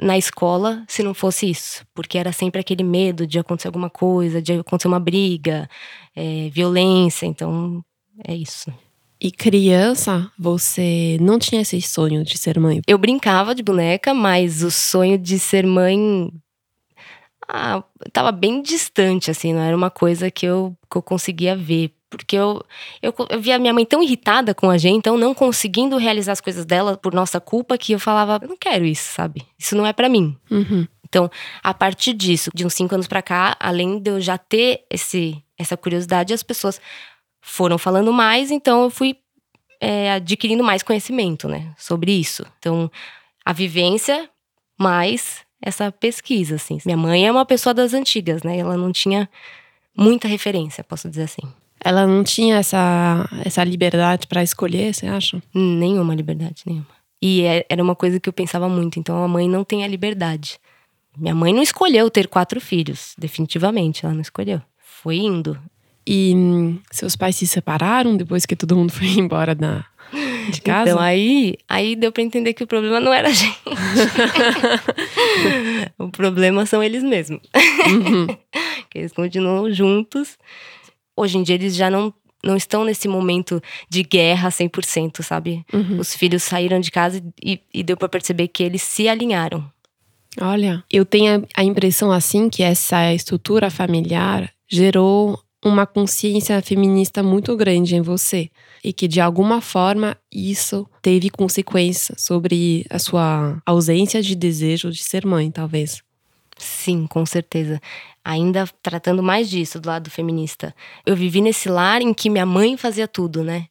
na 0.00 0.18
escola 0.18 0.84
se 0.88 1.02
não 1.02 1.14
fosse 1.14 1.48
isso, 1.48 1.84
porque 1.94 2.18
era 2.18 2.32
sempre 2.32 2.60
aquele 2.60 2.82
medo 2.82 3.26
de 3.26 3.38
acontecer 3.38 3.68
alguma 3.68 3.88
coisa, 3.88 4.42
de 4.42 4.52
acontecer 4.54 4.88
uma 4.88 5.00
briga, 5.00 5.68
é, 6.14 6.50
violência. 6.50 7.26
Então, 7.26 7.82
é 8.26 8.34
isso. 8.34 8.72
E 9.20 9.32
criança, 9.32 10.30
você 10.38 11.16
não 11.20 11.38
tinha 11.38 11.62
esse 11.62 11.80
sonho 11.82 12.22
de 12.22 12.38
ser 12.38 12.58
mãe? 12.58 12.80
Eu 12.86 12.98
brincava 12.98 13.54
de 13.54 13.62
boneca, 13.62 14.14
mas 14.14 14.62
o 14.62 14.70
sonho 14.70 15.18
de 15.18 15.38
ser 15.40 15.66
mãe 15.66 16.30
ah, 17.48 17.82
tava 18.12 18.30
bem 18.30 18.62
distante, 18.62 19.30
assim, 19.30 19.54
não 19.54 19.60
era 19.60 19.76
uma 19.76 19.90
coisa 19.90 20.30
que 20.30 20.46
eu, 20.46 20.76
que 20.90 20.98
eu 20.98 21.02
conseguia 21.02 21.56
ver. 21.56 21.92
Porque 22.10 22.36
eu, 22.36 22.62
eu, 23.02 23.12
eu 23.28 23.40
via 23.40 23.58
minha 23.58 23.72
mãe 23.72 23.84
tão 23.84 24.02
irritada 24.02 24.54
com 24.54 24.70
a 24.70 24.78
gente, 24.78 24.98
então 24.98 25.18
não 25.18 25.34
conseguindo 25.34 25.96
realizar 25.98 26.32
as 26.32 26.40
coisas 26.40 26.64
dela 26.64 26.96
por 26.96 27.12
nossa 27.12 27.40
culpa, 27.40 27.76
que 27.76 27.92
eu 27.92 27.98
falava, 27.98 28.38
eu 28.42 28.48
não 28.48 28.56
quero 28.56 28.84
isso, 28.84 29.12
sabe? 29.12 29.46
Isso 29.58 29.76
não 29.76 29.84
é 29.84 29.92
para 29.92 30.08
mim. 30.08 30.36
Uhum. 30.50 30.86
Então, 31.06 31.30
a 31.62 31.74
partir 31.74 32.12
disso, 32.12 32.50
de 32.54 32.64
uns 32.64 32.74
cinco 32.74 32.94
anos 32.94 33.06
para 33.06 33.22
cá, 33.22 33.56
além 33.58 33.98
de 33.98 34.10
eu 34.10 34.20
já 34.20 34.38
ter 34.38 34.84
esse, 34.90 35.42
essa 35.58 35.76
curiosidade, 35.76 36.32
as 36.32 36.42
pessoas 36.42 36.80
foram 37.48 37.78
falando 37.78 38.12
mais, 38.12 38.50
então 38.50 38.84
eu 38.84 38.90
fui 38.90 39.16
é, 39.80 40.12
adquirindo 40.12 40.62
mais 40.62 40.82
conhecimento, 40.82 41.48
né, 41.48 41.72
sobre 41.76 42.12
isso. 42.12 42.44
Então, 42.58 42.90
a 43.44 43.52
vivência 43.52 44.28
mais 44.78 45.46
essa 45.60 45.90
pesquisa, 45.90 46.54
assim. 46.54 46.78
Minha 46.84 46.96
mãe 46.96 47.26
é 47.26 47.32
uma 47.32 47.44
pessoa 47.44 47.74
das 47.74 47.92
antigas, 47.92 48.42
né? 48.44 48.58
Ela 48.58 48.76
não 48.76 48.92
tinha 48.92 49.28
muita 49.96 50.28
referência, 50.28 50.84
posso 50.84 51.08
dizer 51.08 51.24
assim. 51.24 51.42
Ela 51.80 52.06
não 52.06 52.22
tinha 52.22 52.56
essa, 52.56 53.28
essa 53.44 53.64
liberdade 53.64 54.26
para 54.26 54.42
escolher, 54.42 54.94
você 54.94 55.06
acha? 55.06 55.42
Nenhuma 55.52 56.14
liberdade, 56.14 56.62
nenhuma. 56.64 56.86
E 57.20 57.42
é, 57.42 57.66
era 57.68 57.82
uma 57.82 57.96
coisa 57.96 58.20
que 58.20 58.28
eu 58.28 58.32
pensava 58.32 58.68
muito. 58.68 59.00
Então, 59.00 59.22
a 59.22 59.28
mãe 59.28 59.48
não 59.48 59.64
tem 59.64 59.84
a 59.84 59.88
liberdade. 59.88 60.60
Minha 61.16 61.34
mãe 61.34 61.52
não 61.52 61.62
escolheu 61.62 62.08
ter 62.10 62.28
quatro 62.28 62.60
filhos, 62.60 63.14
definitivamente, 63.18 64.04
ela 64.04 64.14
não 64.14 64.20
escolheu. 64.20 64.62
Foi 64.78 65.16
indo. 65.16 65.58
E 66.10 66.32
hum, 66.34 66.78
seus 66.90 67.14
pais 67.14 67.36
se 67.36 67.46
separaram 67.46 68.16
depois 68.16 68.46
que 68.46 68.56
todo 68.56 68.74
mundo 68.74 68.90
foi 68.96 69.08
embora 69.08 69.54
da, 69.54 69.84
de 70.50 70.62
casa? 70.62 70.92
Então 70.92 71.02
aí, 71.02 71.54
aí 71.68 71.94
deu 71.94 72.10
para 72.10 72.22
entender 72.22 72.54
que 72.54 72.64
o 72.64 72.66
problema 72.66 72.98
não 72.98 73.12
era 73.12 73.28
a 73.28 73.32
gente. 73.32 73.60
o 75.98 76.08
problema 76.08 76.64
são 76.64 76.82
eles 76.82 77.02
mesmos. 77.02 77.42
Uhum. 77.86 78.26
eles 78.94 79.12
continuam 79.12 79.70
juntos. 79.70 80.38
Hoje 81.14 81.36
em 81.36 81.42
dia 81.42 81.56
eles 81.56 81.76
já 81.76 81.90
não 81.90 82.14
não 82.42 82.56
estão 82.56 82.84
nesse 82.84 83.08
momento 83.08 83.60
de 83.90 84.04
guerra 84.04 84.48
100%, 84.48 85.22
sabe? 85.22 85.66
Uhum. 85.72 85.98
Os 85.98 86.14
filhos 86.14 86.44
saíram 86.44 86.78
de 86.78 86.88
casa 86.88 87.20
e, 87.44 87.60
e 87.74 87.82
deu 87.82 87.96
para 87.96 88.08
perceber 88.08 88.46
que 88.46 88.62
eles 88.62 88.80
se 88.80 89.08
alinharam. 89.08 89.68
Olha, 90.40 90.84
eu 90.90 91.04
tenho 91.04 91.44
a 91.56 91.64
impressão 91.64 92.12
assim 92.12 92.48
que 92.48 92.62
essa 92.62 93.12
estrutura 93.12 93.70
familiar 93.70 94.48
gerou 94.68 95.42
uma 95.64 95.86
consciência 95.86 96.60
feminista 96.62 97.22
muito 97.22 97.56
grande 97.56 97.96
em 97.96 98.00
você 98.00 98.50
e 98.82 98.92
que 98.92 99.08
de 99.08 99.20
alguma 99.20 99.60
forma 99.60 100.16
isso 100.32 100.88
teve 101.02 101.30
consequência 101.30 102.14
sobre 102.16 102.86
a 102.88 102.98
sua 102.98 103.60
ausência 103.66 104.22
de 104.22 104.34
desejo 104.34 104.90
de 104.90 105.02
ser 105.02 105.26
mãe, 105.26 105.50
talvez. 105.50 106.02
Sim, 106.56 107.06
com 107.06 107.24
certeza. 107.24 107.80
Ainda 108.24 108.66
tratando 108.82 109.22
mais 109.22 109.48
disso, 109.48 109.80
do 109.80 109.86
lado 109.88 110.10
feminista. 110.10 110.74
Eu 111.06 111.16
vivi 111.16 111.40
nesse 111.40 111.68
lar 111.68 112.02
em 112.02 112.12
que 112.12 112.28
minha 112.28 112.44
mãe 112.46 112.76
fazia 112.76 113.08
tudo, 113.08 113.42
né? 113.42 113.66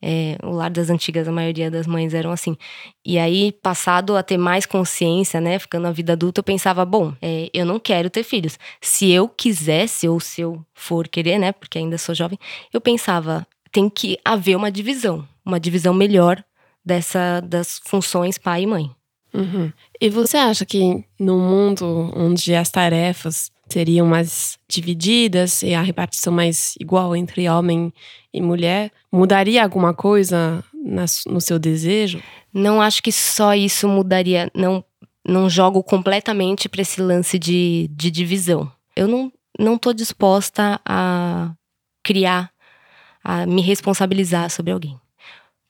É, 0.00 0.36
o 0.44 0.50
lar 0.50 0.70
das 0.70 0.90
antigas, 0.90 1.26
a 1.26 1.32
maioria 1.32 1.70
das 1.70 1.86
mães 1.86 2.14
eram 2.14 2.30
assim. 2.30 2.56
E 3.04 3.18
aí, 3.18 3.50
passado 3.50 4.16
a 4.16 4.22
ter 4.22 4.38
mais 4.38 4.64
consciência, 4.64 5.40
né, 5.40 5.58
ficando 5.58 5.82
na 5.82 5.92
vida 5.92 6.12
adulta, 6.12 6.38
eu 6.38 6.44
pensava, 6.44 6.84
bom, 6.84 7.12
é, 7.20 7.50
eu 7.52 7.66
não 7.66 7.80
quero 7.80 8.08
ter 8.08 8.22
filhos. 8.22 8.58
Se 8.80 9.10
eu 9.10 9.28
quisesse, 9.28 10.08
ou 10.08 10.20
se 10.20 10.40
eu 10.40 10.64
for 10.72 11.08
querer, 11.08 11.38
né, 11.38 11.50
porque 11.52 11.78
ainda 11.78 11.98
sou 11.98 12.14
jovem, 12.14 12.38
eu 12.72 12.80
pensava, 12.80 13.46
tem 13.72 13.90
que 13.90 14.18
haver 14.24 14.56
uma 14.56 14.70
divisão, 14.70 15.26
uma 15.44 15.58
divisão 15.58 15.92
melhor 15.92 16.42
dessa 16.84 17.40
das 17.40 17.80
funções 17.84 18.38
pai 18.38 18.62
e 18.62 18.66
mãe. 18.66 18.90
Uhum. 19.34 19.70
E 20.00 20.08
você 20.08 20.36
acha 20.36 20.64
que 20.64 21.04
no 21.18 21.38
mundo 21.38 22.10
onde 22.16 22.54
as 22.54 22.70
tarefas 22.70 23.50
seriam 23.68 24.06
mais 24.06 24.58
divididas 24.66 25.62
e 25.62 25.74
a 25.74 25.82
repartição 25.82 26.32
mais 26.32 26.74
igual 26.80 27.14
entre 27.14 27.48
homem 27.48 27.92
e 28.38 28.42
mulher, 28.42 28.90
mudaria 29.10 29.62
alguma 29.62 29.92
coisa 29.92 30.64
no 31.26 31.40
seu 31.40 31.58
desejo? 31.58 32.22
Não 32.52 32.80
acho 32.80 33.02
que 33.02 33.12
só 33.12 33.54
isso 33.54 33.88
mudaria. 33.88 34.50
Não, 34.54 34.84
não 35.26 35.50
jogo 35.50 35.82
completamente 35.82 36.68
para 36.68 36.82
esse 36.82 37.00
lance 37.02 37.38
de, 37.38 37.88
de 37.90 38.10
divisão. 38.10 38.70
Eu 38.96 39.06
não, 39.06 39.32
não 39.58 39.76
tô 39.76 39.92
disposta 39.92 40.80
a 40.84 41.52
criar, 42.02 42.50
a 43.22 43.46
me 43.46 43.60
responsabilizar 43.60 44.50
sobre 44.50 44.72
alguém. 44.72 44.98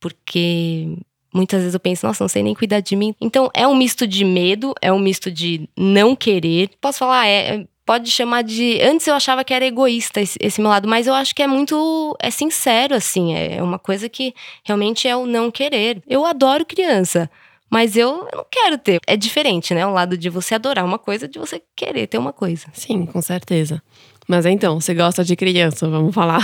Porque 0.00 0.96
Muitas 1.32 1.60
vezes 1.60 1.74
eu 1.74 1.80
penso, 1.80 2.06
nossa, 2.06 2.24
não 2.24 2.28
sei 2.28 2.42
nem 2.42 2.54
cuidar 2.54 2.80
de 2.80 2.96
mim. 2.96 3.14
Então, 3.20 3.50
é 3.52 3.66
um 3.66 3.76
misto 3.76 4.06
de 4.06 4.24
medo, 4.24 4.74
é 4.80 4.92
um 4.92 4.98
misto 4.98 5.30
de 5.30 5.68
não 5.76 6.16
querer. 6.16 6.70
Posso 6.80 7.00
falar, 7.00 7.26
é, 7.26 7.56
é 7.56 7.66
pode 7.88 8.10
chamar 8.10 8.42
de. 8.42 8.78
Antes 8.82 9.06
eu 9.06 9.14
achava 9.14 9.42
que 9.42 9.54
era 9.54 9.64
egoísta 9.64 10.20
esse, 10.20 10.38
esse, 10.42 10.60
meu 10.60 10.68
lado, 10.68 10.86
mas 10.86 11.06
eu 11.06 11.14
acho 11.14 11.34
que 11.34 11.42
é 11.42 11.46
muito. 11.46 12.14
É 12.20 12.30
sincero, 12.30 12.94
assim. 12.94 13.34
É 13.34 13.62
uma 13.62 13.78
coisa 13.78 14.10
que 14.10 14.34
realmente 14.62 15.08
é 15.08 15.16
o 15.16 15.24
não 15.24 15.50
querer. 15.50 16.02
Eu 16.06 16.26
adoro 16.26 16.66
criança. 16.66 17.30
Mas 17.70 17.96
eu, 17.96 18.28
eu 18.30 18.38
não 18.38 18.46
quero 18.50 18.76
ter. 18.76 19.00
É 19.06 19.16
diferente, 19.16 19.72
né? 19.72 19.86
O 19.86 19.92
lado 19.92 20.18
de 20.18 20.28
você 20.28 20.54
adorar 20.54 20.84
uma 20.84 20.98
coisa 20.98 21.26
de 21.26 21.38
você 21.38 21.62
querer 21.74 22.06
ter 22.06 22.18
uma 22.18 22.32
coisa. 22.32 22.66
Sim, 22.74 23.06
com 23.06 23.22
certeza. 23.22 23.82
Mas 24.26 24.44
então, 24.44 24.78
você 24.78 24.92
gosta 24.92 25.24
de 25.24 25.34
criança, 25.34 25.88
vamos 25.88 26.14
falar. 26.14 26.42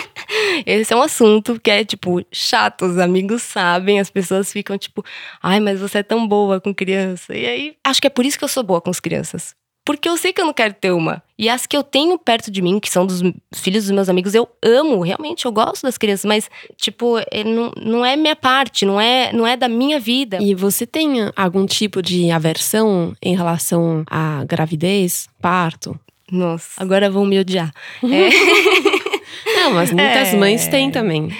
Esse 0.66 0.92
é 0.92 0.96
um 0.96 1.02
assunto 1.02 1.58
que 1.58 1.70
é, 1.70 1.84
tipo, 1.86 2.22
chato. 2.30 2.84
Os 2.84 2.98
amigos 2.98 3.42
sabem, 3.42 3.98
as 3.98 4.10
pessoas 4.10 4.52
ficam 4.52 4.76
tipo, 4.76 5.02
ai, 5.42 5.58
mas 5.58 5.80
você 5.80 5.98
é 5.98 6.02
tão 6.02 6.28
boa 6.28 6.60
com 6.60 6.74
criança. 6.74 7.34
E 7.34 7.46
aí, 7.46 7.76
acho 7.82 8.00
que 8.00 8.06
é 8.06 8.10
por 8.10 8.26
isso 8.26 8.38
que 8.38 8.44
eu 8.44 8.48
sou 8.48 8.62
boa 8.62 8.82
com 8.82 8.90
as 8.90 9.00
crianças. 9.00 9.54
Porque 9.86 10.08
eu 10.08 10.16
sei 10.16 10.32
que 10.32 10.40
eu 10.40 10.44
não 10.44 10.52
quero 10.52 10.74
ter 10.74 10.90
uma. 10.90 11.22
E 11.38 11.48
as 11.48 11.64
que 11.64 11.76
eu 11.76 11.82
tenho 11.84 12.18
perto 12.18 12.50
de 12.50 12.60
mim, 12.60 12.80
que 12.80 12.90
são 12.90 13.06
dos 13.06 13.22
filhos 13.54 13.84
dos 13.84 13.92
meus 13.92 14.08
amigos, 14.08 14.34
eu 14.34 14.48
amo. 14.60 15.00
Realmente, 15.00 15.46
eu 15.46 15.52
gosto 15.52 15.84
das 15.84 15.96
crianças. 15.96 16.24
Mas, 16.24 16.50
tipo, 16.76 17.14
não, 17.44 17.70
não 17.80 18.04
é 18.04 18.16
minha 18.16 18.34
parte, 18.34 18.84
não 18.84 19.00
é, 19.00 19.32
não 19.32 19.46
é 19.46 19.56
da 19.56 19.68
minha 19.68 20.00
vida. 20.00 20.38
E 20.42 20.56
você 20.56 20.84
tem 20.84 21.30
algum 21.36 21.64
tipo 21.66 22.02
de 22.02 22.32
aversão 22.32 23.14
em 23.22 23.36
relação 23.36 24.02
à 24.10 24.44
gravidez, 24.44 25.28
parto? 25.40 25.96
Nossa, 26.32 26.82
agora 26.82 27.08
vão 27.08 27.24
me 27.24 27.38
odiar. 27.38 27.70
é. 28.02 29.54
Não, 29.54 29.72
mas 29.72 29.92
muitas 29.92 30.34
é... 30.34 30.36
mães 30.36 30.66
têm 30.66 30.90
também. 30.90 31.30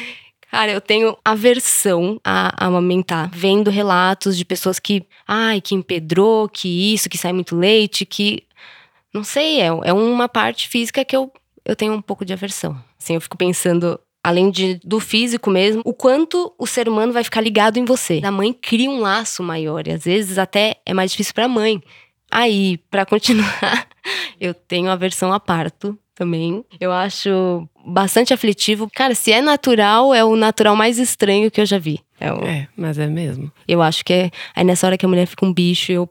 Cara, 0.50 0.72
eu 0.72 0.80
tenho 0.80 1.16
aversão 1.24 2.20
a 2.24 2.66
amamentar, 2.66 3.30
vendo 3.32 3.70
relatos 3.70 4.36
de 4.36 4.44
pessoas 4.44 4.78
que, 4.78 5.04
ai, 5.26 5.60
que 5.60 5.74
empedrou, 5.74 6.48
que 6.48 6.94
isso, 6.94 7.08
que 7.08 7.18
sai 7.18 7.32
muito 7.32 7.56
leite, 7.56 8.06
que. 8.06 8.44
Não 9.12 9.24
sei, 9.24 9.60
é, 9.60 9.66
é 9.66 9.92
uma 9.92 10.28
parte 10.28 10.68
física 10.68 11.04
que 11.04 11.16
eu, 11.16 11.32
eu 11.64 11.74
tenho 11.74 11.94
um 11.94 12.02
pouco 12.02 12.24
de 12.24 12.32
aversão. 12.32 12.78
Assim, 13.00 13.14
eu 13.14 13.20
fico 13.20 13.36
pensando, 13.36 13.98
além 14.22 14.50
de, 14.50 14.80
do 14.84 15.00
físico 15.00 15.50
mesmo, 15.50 15.82
o 15.84 15.94
quanto 15.94 16.54
o 16.58 16.66
ser 16.66 16.88
humano 16.88 17.12
vai 17.12 17.24
ficar 17.24 17.40
ligado 17.40 17.78
em 17.78 17.84
você. 17.84 18.20
A 18.22 18.30
mãe 18.30 18.52
cria 18.52 18.90
um 18.90 19.00
laço 19.00 19.42
maior, 19.42 19.86
e 19.86 19.92
às 19.92 20.04
vezes 20.04 20.38
até 20.38 20.76
é 20.84 20.92
mais 20.92 21.10
difícil 21.10 21.34
pra 21.34 21.48
mãe. 21.48 21.82
Aí, 22.30 22.78
para 22.90 23.06
continuar, 23.06 23.88
eu 24.40 24.52
tenho 24.52 24.90
aversão 24.90 25.32
a 25.32 25.40
parto 25.40 25.98
também. 26.16 26.64
Eu 26.80 26.90
acho 26.90 27.68
bastante 27.86 28.34
aflitivo. 28.34 28.90
Cara, 28.92 29.14
se 29.14 29.30
é 29.30 29.40
natural, 29.40 30.12
é 30.12 30.24
o 30.24 30.34
natural 30.34 30.74
mais 30.74 30.98
estranho 30.98 31.50
que 31.50 31.60
eu 31.60 31.66
já 31.66 31.78
vi. 31.78 32.00
É, 32.18 32.32
o... 32.32 32.42
é 32.44 32.66
mas 32.76 32.98
é 32.98 33.06
mesmo. 33.06 33.52
Eu 33.68 33.82
acho 33.82 34.04
que 34.04 34.12
é. 34.12 34.30
Aí 34.54 34.64
nessa 34.64 34.86
hora 34.86 34.98
que 34.98 35.06
a 35.06 35.08
mulher 35.08 35.26
fica 35.26 35.46
um 35.46 35.52
bicho, 35.52 35.92
eu. 35.92 36.08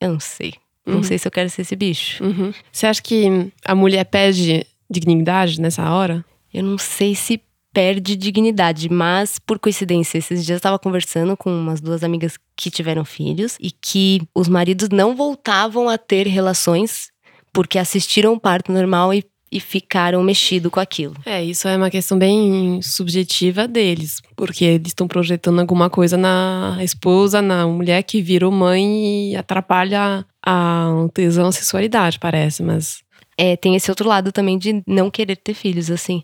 Eu 0.00 0.12
não 0.12 0.20
sei. 0.20 0.54
Não 0.84 0.96
uhum. 0.96 1.02
sei 1.02 1.18
se 1.18 1.28
eu 1.28 1.32
quero 1.32 1.48
ser 1.48 1.62
esse 1.62 1.76
bicho. 1.76 2.24
Uhum. 2.24 2.52
Você 2.72 2.86
acha 2.86 3.00
que 3.00 3.50
a 3.64 3.74
mulher 3.74 4.04
perde 4.04 4.66
dignidade 4.90 5.60
nessa 5.60 5.88
hora? 5.90 6.24
Eu 6.52 6.62
não 6.62 6.76
sei 6.76 7.14
se 7.14 7.40
perde 7.72 8.16
dignidade, 8.16 8.88
mas 8.88 9.38
por 9.38 9.58
coincidência, 9.58 10.18
esses 10.18 10.44
dias 10.44 10.56
eu 10.56 10.56
estava 10.58 10.78
conversando 10.78 11.36
com 11.36 11.50
umas 11.50 11.80
duas 11.80 12.04
amigas 12.04 12.38
que 12.56 12.70
tiveram 12.70 13.04
filhos 13.04 13.56
e 13.60 13.70
que 13.70 14.22
os 14.34 14.48
maridos 14.48 14.90
não 14.90 15.16
voltavam 15.16 15.88
a 15.88 15.98
ter 15.98 16.26
relações 16.26 17.10
porque 17.52 17.78
assistiram 17.78 18.32
o 18.34 18.40
parto 18.40 18.72
normal 18.72 19.14
e 19.14 19.24
e 19.50 19.60
ficaram 19.60 20.22
mexidos 20.22 20.70
com 20.70 20.80
aquilo. 20.80 21.14
É, 21.24 21.42
isso 21.42 21.68
é 21.68 21.76
uma 21.76 21.90
questão 21.90 22.18
bem 22.18 22.80
subjetiva 22.82 23.68
deles, 23.68 24.20
porque 24.34 24.64
eles 24.64 24.88
estão 24.88 25.06
projetando 25.06 25.60
alguma 25.60 25.88
coisa 25.88 26.16
na 26.16 26.78
esposa, 26.82 27.40
na 27.40 27.66
mulher 27.66 28.02
que 28.02 28.20
virou 28.20 28.50
mãe 28.50 29.30
e 29.30 29.36
atrapalha 29.36 30.24
a 30.44 31.06
tesão, 31.14 31.48
a 31.48 31.52
sexualidade, 31.52 32.18
parece, 32.18 32.62
mas. 32.62 33.02
É, 33.36 33.56
tem 33.56 33.74
esse 33.74 33.90
outro 33.90 34.08
lado 34.08 34.30
também 34.30 34.56
de 34.56 34.82
não 34.86 35.10
querer 35.10 35.36
ter 35.36 35.54
filhos, 35.54 35.90
assim. 35.90 36.22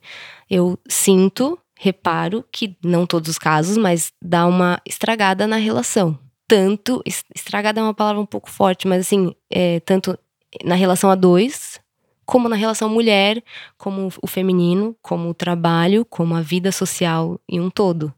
Eu 0.49 0.79
sinto, 0.89 1.59
reparo 1.79 2.45
que, 2.53 2.77
não 2.85 3.07
todos 3.07 3.31
os 3.31 3.39
casos, 3.39 3.77
mas 3.77 4.13
dá 4.23 4.47
uma 4.47 4.81
estragada 4.87 5.47
na 5.47 5.57
relação. 5.57 6.19
Tanto, 6.47 7.03
estragada 7.35 7.81
é 7.81 7.83
uma 7.83 7.95
palavra 7.95 8.21
um 8.21 8.27
pouco 8.27 8.51
forte, 8.51 8.89
mas 8.89 9.07
assim, 9.07 9.33
é, 9.49 9.79
tanto 9.81 10.19
na 10.65 10.75
relação 10.75 11.11
a 11.11 11.15
dois, 11.15 11.70
como 12.31 12.49
na 12.49 12.55
relação 12.55 12.89
mulher, 12.89 13.43
como 13.77 14.09
o 14.23 14.27
feminino, 14.29 14.97
como 15.03 15.29
o 15.29 15.35
trabalho, 15.35 16.05
como 16.05 16.37
a 16.37 16.41
vida 16.41 16.71
social 16.71 17.41
em 17.49 17.61
um 17.61 17.69
todo. 17.69 18.15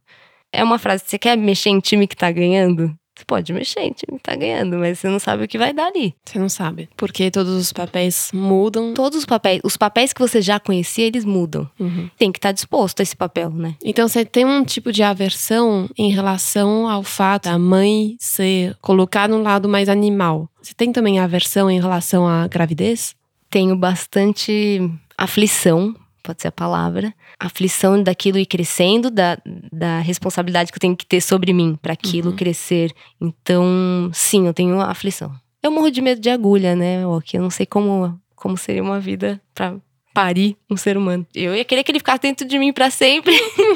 É 0.53 0.63
uma 0.63 0.79
frase, 0.79 1.05
você 1.07 1.19
quer 1.19 1.35
mexer 1.35 1.71
em 1.71 1.81
time 1.81 2.07
que 2.07 2.15
tá 2.15 2.31
ganhando? 2.31 2.95
Você 3.17 3.25
pode 3.27 3.51
mexer 3.55 3.81
em 3.81 3.93
time 3.93 4.19
que 4.19 4.23
tá 4.23 4.37
ganhando, 4.37 4.77
mas 4.77 4.99
você 4.99 5.09
não 5.09 5.19
sabe 5.19 5.45
o 5.45 5.49
que 5.49 5.57
vai 5.57 5.73
dar 5.73 5.87
ali. 5.87 6.15
Você 6.27 6.39
não 6.39 6.51
sabe. 6.51 6.91
Porque 6.95 7.31
todos 7.31 7.55
os 7.55 7.73
papéis 7.73 8.31
mudam. 8.35 8.93
Todos 8.93 9.21
os 9.21 9.25
papéis. 9.25 9.63
Os 9.65 9.79
papéis 9.79 10.13
que 10.13 10.21
você 10.21 10.43
já 10.43 10.61
conhecia, 10.61 11.07
eles 11.07 11.25
mudam. 11.25 11.67
Uhum. 11.81 12.11
Tem 12.19 12.31
que 12.31 12.39
estar 12.39 12.51
tá 12.51 12.53
disposto 12.53 13.01
a 13.01 13.03
esse 13.03 13.17
papel, 13.17 13.49
né? 13.49 13.77
Então 13.83 14.09
você 14.09 14.27
tem 14.27 14.45
um 14.45 14.63
tipo 14.63 14.93
de 14.93 15.03
aversão 15.03 15.89
em 15.97 16.11
relação 16.11 16.87
ao 16.87 17.03
fato 17.03 17.45
da 17.45 17.59
mãe 17.59 18.17
ser 18.19 18.77
colocada 18.83 19.35
no 19.35 19.43
lado 19.43 19.71
mais 19.71 19.89
animal. 19.89 20.51
Você 20.61 20.75
tem 20.75 20.93
também 20.93 21.19
aversão 21.19 21.71
em 21.71 21.81
relação 21.81 22.29
à 22.29 22.47
gravidez? 22.47 23.15
Tenho 23.53 23.77
bastante 23.77 24.81
aflição, 25.17 25.95
pode 26.23 26.41
ser 26.41 26.49
a 26.49 26.53
palavra, 26.53 27.15
aflição 27.39 28.03
daquilo 28.03 28.39
ir 28.39 28.47
crescendo, 28.47 29.11
da, 29.11 29.37
da 29.71 30.01
responsabilidade 30.01 30.73
que 30.73 30.77
eu 30.77 30.81
tenho 30.81 30.97
que 30.97 31.05
ter 31.05 31.21
sobre 31.21 31.53
mim 31.53 31.79
para 31.81 31.93
aquilo 31.93 32.31
uhum. 32.31 32.37
crescer. 32.37 32.91
Então, 33.21 34.11
sim, 34.15 34.47
eu 34.47 34.55
tenho 34.55 34.81
aflição. 34.81 35.31
Eu 35.63 35.71
morro 35.71 35.91
de 35.91 36.01
medo 36.01 36.21
de 36.21 36.31
agulha, 36.31 36.75
né? 36.75 37.07
Ok, 37.07 37.39
eu 37.39 37.43
não 37.43 37.51
sei 37.51 37.67
como, 37.67 38.19
como 38.35 38.57
seria 38.57 38.83
uma 38.83 38.99
vida 38.99 39.41
para 39.55 39.77
parir 40.15 40.57
um 40.71 40.77
ser 40.77 40.97
humano. 40.97 41.27
Eu 41.35 41.55
ia 41.55 41.65
querer 41.65 41.85
que 41.85 41.93
ele 41.93 41.99
ficasse 41.99 42.23
dentro 42.23 42.49
de 42.49 42.59
mim 42.59 42.73
para 42.73 42.91
sempre. 42.91 43.35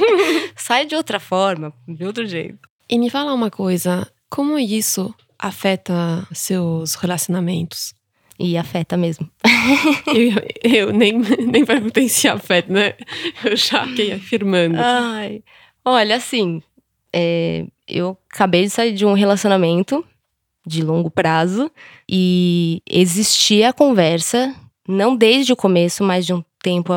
Sai 0.57 0.87
de 0.87 0.97
outra 0.97 1.21
forma, 1.21 1.71
de 1.87 2.05
outro 2.05 2.27
jeito. 2.27 2.59
E 2.89 2.99
me 2.99 3.11
fala 3.11 3.35
uma 3.35 3.51
coisa, 3.51 4.11
como 4.31 4.59
isso 4.59 5.15
afeta 5.39 6.27
seus 6.33 6.95
relacionamentos? 6.95 7.95
E 8.39 8.57
afeta 8.59 8.97
mesmo. 8.97 9.29
eu, 10.15 10.87
eu 10.87 10.93
nem, 10.93 11.13
nem 11.19 11.65
perguntei 11.65 12.09
se 12.09 12.29
afeta, 12.29 12.73
né? 12.73 12.95
Eu 13.45 13.57
já 13.57 13.87
fiquei 13.87 14.13
afirmando. 14.13 14.77
Ai. 14.79 15.43
Olha, 15.85 16.17
assim, 16.17 16.63
é, 17.13 17.65
eu 17.89 18.17
acabei 18.33 18.65
de 18.65 18.71
sair 18.71 18.93
de 18.93 19.07
um 19.07 19.15
relacionamento 19.15 20.05
de 20.67 20.83
longo 20.83 21.11
prazo 21.11 21.71
e 22.09 22.83
existia 22.91 23.71
a 23.71 23.73
conversa, 23.73 24.55
não 24.87 25.17
desde 25.17 25.53
o 25.53 25.57
começo, 25.57 26.03
mas 26.03 26.27
de 26.27 26.35
um 26.35 26.45
tempo 26.61 26.93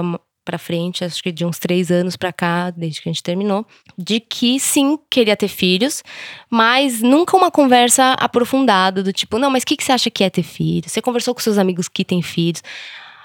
para 0.50 0.58
frente, 0.58 1.04
acho 1.06 1.22
que 1.22 1.32
de 1.32 1.46
uns 1.46 1.60
três 1.60 1.92
anos 1.92 2.18
para 2.18 2.34
cá, 2.34 2.72
desde 2.72 3.02
que 3.02 3.10
a 3.10 3.12
gente 3.12 3.22
terminou, 3.22 3.66
de 3.98 4.20
que 4.20 4.60
sim, 4.60 4.98
queria 5.10 5.38
ter 5.38 5.48
filhos, 5.48 6.04
mas 6.50 7.02
nunca 7.02 7.38
uma 7.38 7.52
conversa 7.52 8.14
aprofundada 8.14 9.04
do 9.04 9.14
tipo, 9.14 9.38
não, 9.38 9.52
mas 9.52 9.64
o 9.64 9.66
que, 9.66 9.78
que 9.78 9.84
você 9.84 9.92
acha 9.92 10.10
que 10.10 10.24
é 10.24 10.30
ter 10.30 10.44
filhos? 10.44 10.92
Você 10.92 11.02
conversou 11.02 11.36
com 11.36 11.42
seus 11.42 11.58
amigos 11.58 11.88
que 11.88 12.04
têm 12.04 12.22
filhos? 12.22 12.62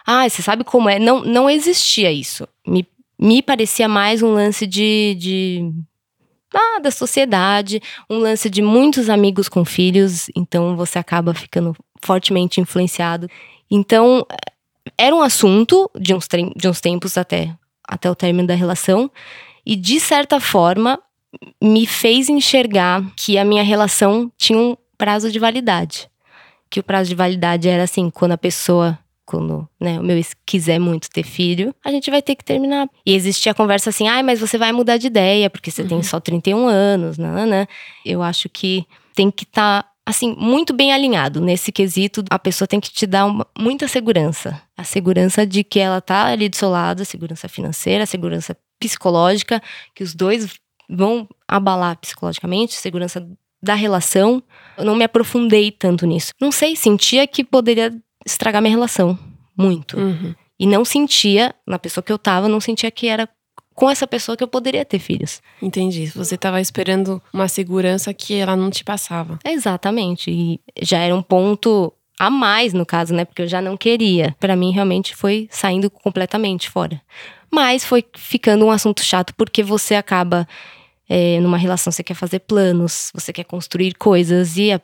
ah, 0.06 0.28
você 0.28 0.42
sabe 0.42 0.64
como 0.64 0.88
é? 0.88 0.98
Não, 0.98 1.24
não 1.24 1.48
existia 1.48 2.12
isso. 2.12 2.46
Me, 2.66 2.86
me 3.18 3.42
parecia 3.42 3.88
mais 3.88 4.22
um 4.22 4.32
lance 4.32 4.66
de, 4.66 5.16
de 5.18 5.72
ah, 6.54 6.78
da 6.80 6.90
sociedade, 6.90 7.80
um 8.10 8.18
lance 8.18 8.50
de 8.50 8.60
muitos 8.60 9.08
amigos 9.08 9.48
com 9.48 9.64
filhos, 9.64 10.28
então 10.36 10.76
você 10.76 10.98
acaba 10.98 11.32
ficando 11.32 11.74
fortemente 12.02 12.60
influenciado. 12.60 13.28
Então, 13.70 14.26
era 14.96 15.14
um 15.14 15.22
assunto 15.22 15.90
de 15.98 16.14
uns, 16.14 16.26
de 16.56 16.68
uns 16.68 16.80
tempos 16.80 17.16
até, 17.16 17.54
até 17.86 18.10
o 18.10 18.14
término 18.14 18.48
da 18.48 18.54
relação, 18.54 19.10
e 19.64 19.76
de 19.76 19.98
certa 19.98 20.40
forma 20.40 21.00
me 21.62 21.86
fez 21.86 22.28
enxergar 22.28 23.02
que 23.16 23.38
a 23.38 23.44
minha 23.44 23.62
relação 23.62 24.30
tinha 24.36 24.58
um 24.58 24.76
prazo 24.96 25.30
de 25.32 25.38
validade. 25.38 26.08
Que 26.70 26.80
o 26.80 26.82
prazo 26.82 27.08
de 27.08 27.14
validade 27.14 27.68
era 27.68 27.82
assim, 27.82 28.10
quando 28.10 28.32
a 28.32 28.38
pessoa 28.38 28.98
quando 29.26 29.66
né, 29.80 29.98
o 29.98 30.02
meu 30.02 30.16
ex 30.16 30.36
quiser 30.44 30.78
muito 30.78 31.08
ter 31.08 31.22
filho, 31.22 31.74
a 31.84 31.90
gente 31.90 32.10
vai 32.10 32.20
ter 32.20 32.34
que 32.34 32.44
terminar. 32.44 32.88
E 33.06 33.14
existia 33.14 33.52
a 33.52 33.54
conversa 33.54 33.90
assim, 33.90 34.06
ai, 34.06 34.20
ah, 34.20 34.22
mas 34.22 34.40
você 34.40 34.58
vai 34.58 34.70
mudar 34.70 34.98
de 34.98 35.06
ideia, 35.06 35.48
porque 35.48 35.70
você 35.70 35.82
uhum. 35.82 35.88
tem 35.88 36.02
só 36.02 36.20
31 36.20 36.66
anos, 36.66 37.18
né? 37.18 37.66
Eu 38.04 38.22
acho 38.22 38.48
que 38.48 38.86
tem 39.14 39.30
que 39.30 39.44
estar, 39.44 39.82
tá, 39.82 39.88
assim, 40.06 40.34
muito 40.38 40.72
bem 40.72 40.92
alinhado 40.92 41.40
nesse 41.40 41.72
quesito. 41.72 42.24
A 42.30 42.38
pessoa 42.38 42.68
tem 42.68 42.80
que 42.80 42.90
te 42.90 43.06
dar 43.06 43.26
uma, 43.26 43.46
muita 43.58 43.88
segurança. 43.88 44.60
A 44.76 44.84
segurança 44.84 45.46
de 45.46 45.64
que 45.64 45.80
ela 45.80 46.00
tá 46.00 46.26
ali 46.26 46.48
do 46.48 46.56
seu 46.56 46.68
lado, 46.68 47.02
a 47.02 47.04
segurança 47.04 47.48
financeira, 47.48 48.04
a 48.04 48.06
segurança 48.06 48.56
psicológica, 48.78 49.62
que 49.94 50.02
os 50.02 50.14
dois 50.14 50.58
vão 50.88 51.28
abalar 51.48 51.96
psicologicamente, 51.98 52.74
segurança 52.74 53.26
da 53.62 53.74
relação. 53.74 54.42
Eu 54.76 54.84
não 54.84 54.94
me 54.94 55.04
aprofundei 55.04 55.70
tanto 55.70 56.06
nisso. 56.06 56.32
Não 56.40 56.52
sei, 56.52 56.76
sentia 56.76 57.26
que 57.26 57.42
poderia 57.42 57.94
estragar 58.26 58.60
minha 58.60 58.74
relação. 58.74 59.18
Muito. 59.56 59.98
Uhum. 59.98 60.34
E 60.58 60.66
não 60.66 60.84
sentia, 60.84 61.54
na 61.66 61.78
pessoa 61.78 62.02
que 62.02 62.12
eu 62.12 62.18
tava, 62.18 62.48
não 62.48 62.60
sentia 62.60 62.90
que 62.90 63.08
era 63.08 63.28
com 63.74 63.90
essa 63.90 64.06
pessoa 64.06 64.36
que 64.36 64.44
eu 64.44 64.48
poderia 64.48 64.84
ter 64.84 64.98
filhos. 64.98 65.42
Entendi. 65.60 66.06
Você 66.14 66.36
estava 66.36 66.60
esperando 66.60 67.20
uma 67.32 67.48
segurança 67.48 68.14
que 68.14 68.34
ela 68.34 68.56
não 68.56 68.70
te 68.70 68.84
passava. 68.84 69.38
Exatamente. 69.44 70.30
E 70.30 70.60
já 70.80 70.98
era 70.98 71.14
um 71.14 71.22
ponto 71.22 71.92
a 72.18 72.30
mais 72.30 72.72
no 72.72 72.86
caso, 72.86 73.12
né? 73.12 73.24
Porque 73.24 73.42
eu 73.42 73.48
já 73.48 73.60
não 73.60 73.76
queria. 73.76 74.34
Para 74.38 74.54
mim 74.54 74.70
realmente 74.70 75.14
foi 75.14 75.48
saindo 75.50 75.90
completamente 75.90 76.70
fora. 76.70 77.00
Mas 77.50 77.84
foi 77.84 78.04
ficando 78.16 78.64
um 78.64 78.70
assunto 78.70 79.02
chato 79.02 79.34
porque 79.34 79.62
você 79.62 79.94
acaba 79.94 80.46
é, 81.08 81.38
numa 81.40 81.56
relação, 81.56 81.92
você 81.92 82.02
quer 82.02 82.14
fazer 82.14 82.40
planos, 82.40 83.10
você 83.14 83.32
quer 83.32 83.44
construir 83.44 83.94
coisas 83.94 84.56
e 84.56 84.72
a 84.72 84.80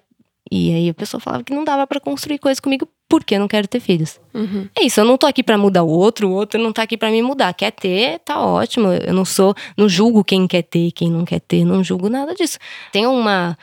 e 0.50 0.72
aí 0.72 0.88
a 0.88 0.94
pessoa 0.94 1.20
falava 1.20 1.42
que 1.42 1.52
não 1.52 1.64
dava 1.64 1.86
para 1.86 2.00
construir 2.00 2.38
coisas 2.38 2.60
comigo 2.60 2.88
porque 3.08 3.34
eu 3.34 3.40
não 3.40 3.48
quero 3.48 3.66
ter 3.66 3.80
filhos. 3.80 4.20
Uhum. 4.32 4.68
É 4.78 4.84
isso, 4.84 5.00
eu 5.00 5.04
não 5.04 5.18
tô 5.18 5.26
aqui 5.26 5.42
para 5.42 5.58
mudar 5.58 5.82
o 5.82 5.88
outro, 5.88 6.28
o 6.28 6.32
outro 6.32 6.60
não 6.60 6.72
tá 6.72 6.82
aqui 6.82 6.96
para 6.96 7.10
me 7.10 7.20
mudar. 7.22 7.52
Quer 7.54 7.72
ter, 7.72 8.20
tá 8.20 8.40
ótimo. 8.40 8.88
Eu 8.92 9.12
não 9.12 9.24
sou, 9.24 9.54
não 9.76 9.88
julgo 9.88 10.22
quem 10.22 10.46
quer 10.46 10.62
ter, 10.62 10.92
quem 10.92 11.10
não 11.10 11.24
quer 11.24 11.40
ter, 11.40 11.64
não 11.64 11.82
julgo 11.82 12.08
nada 12.08 12.34
disso. 12.34 12.58
Tem 12.92 13.06
uma 13.06 13.56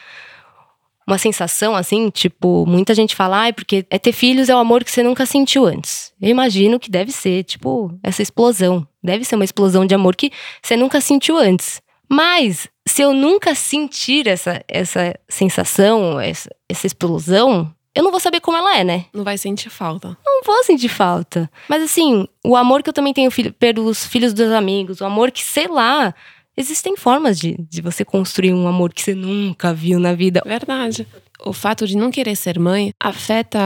uma 1.07 1.17
sensação 1.17 1.73
assim, 1.73 2.09
tipo, 2.09 2.65
muita 2.67 2.93
gente 2.93 3.15
fala, 3.15 3.37
ai, 3.37 3.53
porque 3.53 3.85
é 3.89 3.97
ter 3.97 4.11
filhos 4.11 4.49
é 4.49 4.55
o 4.55 4.57
amor 4.57 4.83
que 4.83 4.91
você 4.91 5.01
nunca 5.01 5.25
sentiu 5.25 5.65
antes. 5.65 6.11
Eu 6.21 6.27
imagino 6.27 6.77
que 6.77 6.91
deve 6.91 7.13
ser, 7.13 7.45
tipo, 7.45 7.97
essa 8.03 8.21
explosão. 8.21 8.85
Deve 9.01 9.23
ser 9.23 9.35
uma 9.35 9.45
explosão 9.45 9.85
de 9.85 9.95
amor 9.95 10.17
que 10.17 10.31
você 10.61 10.75
nunca 10.75 10.99
sentiu 10.99 11.37
antes. 11.37 11.81
Mas 12.09 12.67
se 12.87 13.01
eu 13.01 13.13
nunca 13.13 13.53
sentir 13.53 14.27
essa, 14.27 14.63
essa 14.67 15.13
sensação, 15.27 16.19
essa, 16.19 16.49
essa 16.69 16.87
explosão, 16.87 17.71
eu 17.93 18.03
não 18.03 18.11
vou 18.11 18.19
saber 18.19 18.39
como 18.39 18.57
ela 18.57 18.77
é, 18.77 18.83
né? 18.83 19.05
Não 19.13 19.23
vai 19.23 19.37
sentir 19.37 19.69
falta. 19.69 20.17
Não 20.25 20.41
vou 20.43 20.63
sentir 20.63 20.89
falta. 20.89 21.49
Mas 21.67 21.83
assim, 21.83 22.27
o 22.45 22.55
amor 22.55 22.83
que 22.83 22.89
eu 22.89 22.93
também 22.93 23.13
tenho 23.13 23.31
pelos 23.59 24.05
filhos 24.05 24.33
dos 24.33 24.51
amigos, 24.51 25.01
o 25.01 25.05
amor 25.05 25.31
que, 25.31 25.43
sei 25.43 25.67
lá, 25.67 26.13
existem 26.55 26.95
formas 26.95 27.39
de, 27.39 27.55
de 27.69 27.81
você 27.81 28.05
construir 28.05 28.53
um 28.53 28.67
amor 28.67 28.93
que 28.93 29.01
você 29.01 29.15
nunca 29.15 29.73
viu 29.73 29.99
na 29.99 30.13
vida. 30.13 30.41
Verdade. 30.45 31.07
O 31.43 31.53
fato 31.53 31.87
de 31.87 31.97
não 31.97 32.11
querer 32.11 32.35
ser 32.35 32.59
mãe 32.59 32.91
afeta 32.99 33.59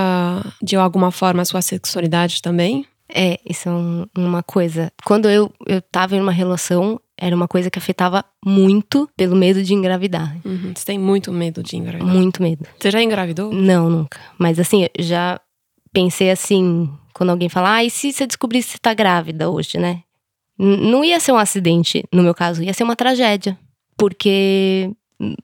de 0.62 0.76
alguma 0.76 1.12
forma 1.12 1.42
a 1.42 1.46
sua 1.46 1.62
sexualidade 1.62 2.42
também? 2.42 2.86
É, 3.14 3.38
isso 3.46 3.68
é 3.68 3.72
um, 3.72 4.06
uma 4.18 4.42
coisa. 4.42 4.92
Quando 5.04 5.30
eu, 5.30 5.52
eu 5.68 5.82
tava 5.82 6.16
em 6.16 6.22
uma 6.22 6.32
relação, 6.32 7.00
era 7.22 7.36
uma 7.36 7.48
coisa 7.48 7.70
que 7.70 7.78
afetava 7.78 8.26
muito 8.44 9.08
pelo 9.16 9.36
medo 9.36 9.64
de 9.64 9.74
engravidar. 9.74 10.36
Uhum. 10.44 10.74
Você 10.76 10.86
tem 10.86 10.98
muito 10.98 11.32
medo 11.32 11.62
de 11.62 11.78
engravidar? 11.78 12.12
Muito 12.12 12.42
medo. 12.42 12.66
Você 12.80 12.90
já 12.90 13.02
engravidou? 13.02 13.54
Não, 13.54 13.90
nunca. 13.90 14.20
Mas 14.40 14.60
assim, 14.60 14.88
já 14.98 15.40
pensei 15.94 16.32
assim, 16.32 16.90
quando 17.14 17.30
alguém 17.30 17.48
fala, 17.48 17.76
ah, 17.76 17.84
e 17.84 17.92
se 17.92 18.12
você 18.12 18.26
descobrisse 18.26 18.70
que 18.70 18.74
você 18.74 18.80
tá 18.80 18.94
grávida 18.94 19.50
hoje, 19.50 19.78
né? 19.78 20.02
não 20.58 21.04
ia 21.04 21.20
ser 21.20 21.32
um 21.32 21.38
acidente, 21.38 22.04
no 22.14 22.22
meu 22.22 22.36
caso, 22.36 22.62
ia 22.62 22.74
ser 22.74 22.84
uma 22.84 22.96
tragédia. 22.96 23.58
Porque 23.98 24.92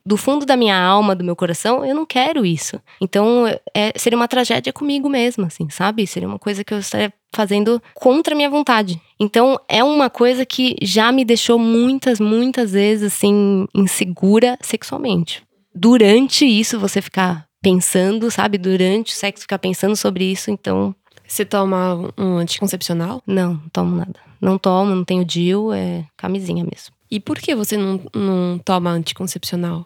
do 0.06 0.18
fundo 0.18 0.46
da 0.46 0.58
minha 0.58 0.80
alma, 0.80 1.16
do 1.16 1.24
meu 1.24 1.36
coração, 1.36 1.86
eu 1.86 1.96
não 1.96 2.06
quero 2.06 2.46
isso. 2.46 2.80
Então, 3.02 3.46
é, 3.74 3.94
seria 3.96 4.18
uma 4.18 4.28
tragédia 4.28 4.74
comigo 4.74 5.10
mesma, 5.10 5.48
assim, 5.48 5.70
sabe? 5.70 6.06
Seria 6.08 6.28
uma 6.28 6.40
coisa 6.40 6.64
que 6.64 6.74
eu 6.74 6.80
estaria 6.80 7.14
fazendo 7.34 7.82
contra 7.94 8.34
a 8.34 8.38
minha 8.38 8.50
vontade. 8.50 9.00
Então, 9.20 9.60
é 9.68 9.84
uma 9.84 10.10
coisa 10.10 10.46
que 10.46 10.76
já 10.82 11.12
me 11.12 11.26
deixou 11.26 11.58
muitas, 11.58 12.20
muitas 12.20 12.72
vezes, 12.72 13.14
assim, 13.14 13.68
insegura 13.74 14.58
sexualmente. 14.62 15.44
Durante 15.74 16.46
isso, 16.46 16.80
você 16.80 17.02
ficar 17.02 17.48
pensando, 17.62 18.30
sabe? 18.30 18.58
Durante 18.58 19.14
o 19.14 19.16
sexo, 19.16 19.42
ficar 19.42 19.60
pensando 19.60 19.96
sobre 19.96 20.32
isso, 20.32 20.52
então. 20.52 20.96
Você 21.28 21.44
toma 21.44 22.14
um 22.18 22.38
anticoncepcional? 22.38 23.22
Não, 23.26 23.54
não 23.54 23.70
tomo 23.70 23.96
nada. 23.96 24.20
Não 24.40 24.58
tomo, 24.58 24.96
não 24.96 25.04
tenho 25.04 25.26
DIU, 25.26 25.74
é 25.74 26.06
camisinha 26.16 26.64
mesmo. 26.64 26.96
E 27.10 27.20
por 27.20 27.38
que 27.40 27.56
você 27.56 27.76
não, 27.76 28.02
não 28.14 28.60
toma 28.60 28.92
anticoncepcional? 28.92 29.86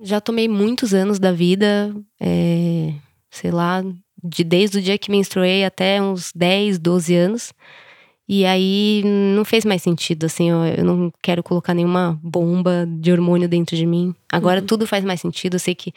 Já 0.00 0.20
tomei 0.20 0.48
muitos 0.48 0.94
anos 0.94 1.18
da 1.18 1.32
vida, 1.32 1.94
é, 2.20 2.94
sei 3.30 3.50
lá, 3.50 3.82
de 4.22 4.44
desde 4.44 4.78
o 4.78 4.82
dia 4.82 4.98
que 4.98 5.10
menstruei 5.10 5.64
até 5.64 6.00
uns 6.00 6.32
10, 6.34 6.78
12 6.78 7.14
anos. 7.14 7.52
E 8.28 8.44
aí 8.44 9.02
não 9.34 9.44
fez 9.44 9.64
mais 9.64 9.82
sentido, 9.82 10.26
assim, 10.26 10.50
eu, 10.50 10.64
eu 10.64 10.84
não 10.84 11.12
quero 11.22 11.42
colocar 11.42 11.72
nenhuma 11.72 12.18
bomba 12.22 12.86
de 12.86 13.10
hormônio 13.10 13.48
dentro 13.48 13.74
de 13.74 13.86
mim. 13.86 14.14
Agora 14.30 14.60
uhum. 14.60 14.66
tudo 14.66 14.86
faz 14.86 15.04
mais 15.04 15.20
sentido, 15.20 15.54
eu 15.54 15.60
sei 15.60 15.74
que 15.74 15.92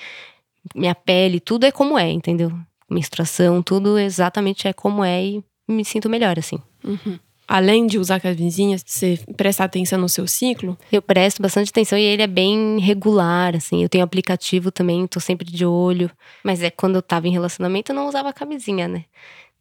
minha 0.74 0.96
pele, 0.96 1.40
tudo 1.40 1.66
é 1.66 1.72
como 1.72 1.98
é, 1.98 2.10
entendeu? 2.10 2.52
Menstruação, 2.90 3.62
tudo 3.62 3.98
exatamente 3.98 4.68
é 4.68 4.74
como 4.74 5.04
é 5.04 5.24
e 5.24 5.44
me 5.68 5.84
sinto 5.84 6.10
melhor, 6.10 6.40
assim. 6.40 6.60
Uhum 6.84 7.20
além 7.52 7.86
de 7.86 8.00
usar 8.00 8.22
camisinha, 8.22 8.78
você 8.78 9.20
presta 9.36 9.66
atenção 9.66 10.00
no 10.00 10.08
seu 10.08 10.26
ciclo? 10.26 10.78
Eu 10.90 11.02
presto 11.02 11.42
bastante 11.42 11.70
atenção 11.70 12.00
e 12.00 12.02
ele 12.02 12.22
é 12.22 12.28
bem 12.28 12.80
regular, 12.80 13.58
assim. 13.58 13.84
Eu 13.84 13.90
tenho 13.90 14.06
aplicativo 14.06 14.72
também, 14.72 15.06
tô 15.06 15.20
sempre 15.20 15.46
de 15.52 15.66
olho. 15.66 16.10
Mas 16.46 16.64
é 16.64 16.72
quando 16.72 16.96
eu 16.96 17.02
tava 17.02 17.28
em 17.28 17.32
relacionamento, 17.32 17.92
eu 17.92 17.96
não 17.96 18.08
usava 18.08 18.32
camisinha, 18.32 18.88
né? 18.88 19.04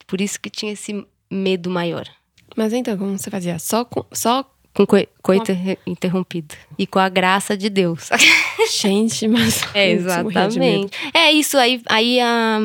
Por 0.07 0.21
isso 0.21 0.41
que 0.41 0.49
tinha 0.49 0.73
esse 0.73 1.05
medo 1.29 1.69
maior. 1.69 2.09
Mas 2.57 2.73
então, 2.73 2.97
como 2.97 3.19
você 3.19 3.31
fazia? 3.31 3.59
Só 3.59 3.85
com. 3.85 4.05
Só 4.13 4.45
com 4.73 4.87
coito 5.23 5.53
interrompido. 5.87 6.55
E 6.79 6.87
com 6.87 6.99
a 6.99 7.09
graça 7.09 7.57
de 7.57 7.69
Deus. 7.69 8.09
Gente, 8.81 9.27
mas. 9.27 9.63
É, 9.75 9.91
exatamente. 9.91 10.97
É 11.13 11.33
isso 11.33 11.59
aí. 11.59 11.83
Aí 11.87 12.21
a, 12.21 12.59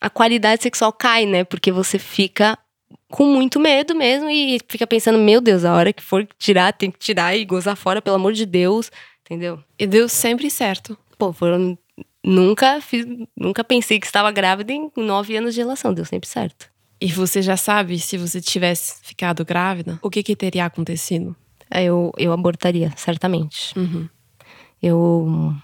a 0.00 0.10
qualidade 0.10 0.62
sexual 0.62 0.92
cai, 0.92 1.26
né? 1.26 1.44
Porque 1.44 1.70
você 1.70 1.98
fica 1.98 2.58
com 3.10 3.26
muito 3.26 3.60
medo 3.60 3.94
mesmo 3.94 4.28
e 4.28 4.58
fica 4.68 4.86
pensando, 4.86 5.18
meu 5.18 5.40
Deus, 5.40 5.64
a 5.64 5.72
hora 5.72 5.92
que 5.92 6.02
for 6.02 6.26
tirar, 6.38 6.72
tem 6.72 6.90
que 6.90 6.98
tirar 6.98 7.36
e 7.36 7.44
gozar 7.44 7.76
fora, 7.76 8.02
pelo 8.02 8.16
amor 8.16 8.32
de 8.32 8.44
Deus, 8.44 8.90
entendeu? 9.24 9.62
E 9.78 9.86
deu 9.86 10.08
sempre 10.08 10.50
certo. 10.50 10.98
Pô, 11.16 11.32
foram. 11.32 11.78
Nunca 12.26 12.80
fiz, 12.80 13.06
nunca 13.36 13.62
pensei 13.62 14.00
que 14.00 14.06
estava 14.06 14.32
grávida 14.32 14.72
em 14.72 14.90
nove 14.96 15.36
anos 15.36 15.54
de 15.54 15.60
relação, 15.60 15.92
deu 15.92 16.06
sempre 16.06 16.28
certo. 16.28 16.73
E 17.04 17.12
você 17.12 17.42
já 17.42 17.54
sabe, 17.54 17.98
se 17.98 18.16
você 18.16 18.40
tivesse 18.40 18.94
ficado 19.02 19.44
grávida, 19.44 19.98
o 20.00 20.08
que, 20.08 20.22
que 20.22 20.34
teria 20.34 20.64
acontecido? 20.64 21.36
Eu, 21.70 22.10
eu 22.16 22.32
abortaria, 22.32 22.94
certamente. 22.96 23.78
Uhum. 23.78 24.08
Eu 24.82 25.54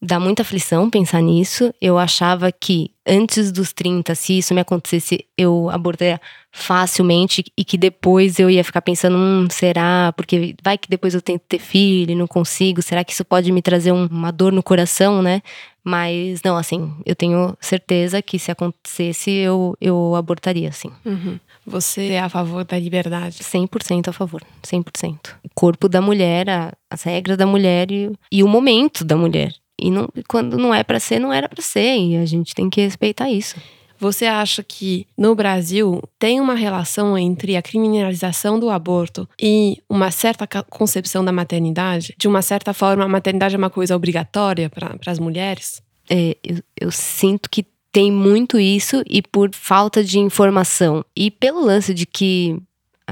dá 0.00 0.18
muita 0.20 0.42
aflição 0.42 0.88
pensar 0.88 1.20
nisso. 1.20 1.74
Eu 1.80 1.98
achava 1.98 2.50
que 2.52 2.90
antes 3.06 3.50
dos 3.50 3.72
30, 3.72 4.14
se 4.14 4.38
isso 4.38 4.54
me 4.54 4.60
acontecesse, 4.60 5.24
eu 5.36 5.68
abordaria 5.70 6.20
facilmente 6.52 7.44
e 7.56 7.64
que 7.64 7.76
depois 7.76 8.38
eu 8.38 8.50
ia 8.50 8.64
ficar 8.64 8.82
pensando, 8.82 9.16
hum, 9.16 9.48
será? 9.50 10.12
Porque 10.16 10.54
vai 10.62 10.78
que 10.78 10.88
depois 10.88 11.14
eu 11.14 11.22
tento 11.22 11.42
ter 11.48 11.58
filho 11.58 12.12
e 12.12 12.14
não 12.14 12.26
consigo, 12.26 12.82
será 12.82 13.04
que 13.04 13.12
isso 13.12 13.24
pode 13.24 13.50
me 13.52 13.62
trazer 13.62 13.92
um, 13.92 14.06
uma 14.06 14.30
dor 14.30 14.52
no 14.52 14.62
coração, 14.62 15.22
né? 15.22 15.42
Mas 15.82 16.42
não, 16.42 16.56
assim, 16.56 16.92
eu 17.06 17.16
tenho 17.16 17.56
certeza 17.60 18.20
que 18.20 18.38
se 18.38 18.50
acontecesse, 18.50 19.30
eu, 19.30 19.74
eu 19.80 20.14
abortaria, 20.14 20.70
sim. 20.70 20.90
Uhum. 21.04 21.38
Você 21.66 22.08
é 22.08 22.20
a 22.20 22.28
favor 22.28 22.64
da 22.64 22.78
liberdade? 22.78 23.38
100% 23.38 24.08
a 24.08 24.12
favor, 24.12 24.42
100%. 24.62 25.34
O 25.42 25.48
corpo 25.54 25.88
da 25.88 26.00
mulher, 26.00 26.48
a, 26.50 26.72
as 26.90 27.02
regras 27.04 27.38
da 27.38 27.46
mulher 27.46 27.90
e, 27.90 28.10
e 28.30 28.42
o 28.42 28.48
momento 28.48 29.04
da 29.04 29.16
mulher. 29.16 29.54
E 29.80 29.90
não, 29.90 30.08
quando 30.28 30.56
não 30.56 30.74
é 30.74 30.82
para 30.82 30.98
ser, 30.98 31.18
não 31.18 31.32
era 31.32 31.48
para 31.48 31.62
ser. 31.62 31.96
E 31.96 32.16
a 32.16 32.26
gente 32.26 32.54
tem 32.54 32.68
que 32.68 32.80
respeitar 32.80 33.30
isso. 33.30 33.56
Você 34.00 34.26
acha 34.26 34.62
que 34.62 35.06
no 35.16 35.34
Brasil 35.34 36.00
tem 36.18 36.40
uma 36.40 36.54
relação 36.54 37.18
entre 37.18 37.56
a 37.56 37.62
criminalização 37.62 38.58
do 38.58 38.70
aborto 38.70 39.28
e 39.40 39.82
uma 39.88 40.10
certa 40.10 40.46
concepção 40.46 41.24
da 41.24 41.32
maternidade? 41.32 42.14
De 42.16 42.28
uma 42.28 42.40
certa 42.40 42.72
forma, 42.72 43.04
a 43.04 43.08
maternidade 43.08 43.56
é 43.56 43.58
uma 43.58 43.70
coisa 43.70 43.96
obrigatória 43.96 44.70
para 44.70 44.96
as 45.06 45.18
mulheres? 45.18 45.82
É, 46.08 46.36
eu, 46.44 46.58
eu 46.80 46.90
sinto 46.92 47.50
que 47.50 47.66
tem 47.90 48.12
muito 48.12 48.58
isso 48.58 49.02
e 49.08 49.20
por 49.20 49.50
falta 49.52 50.04
de 50.04 50.20
informação. 50.20 51.04
E 51.16 51.30
pelo 51.30 51.60
lance 51.60 51.92
de 51.92 52.06
que 52.06 52.56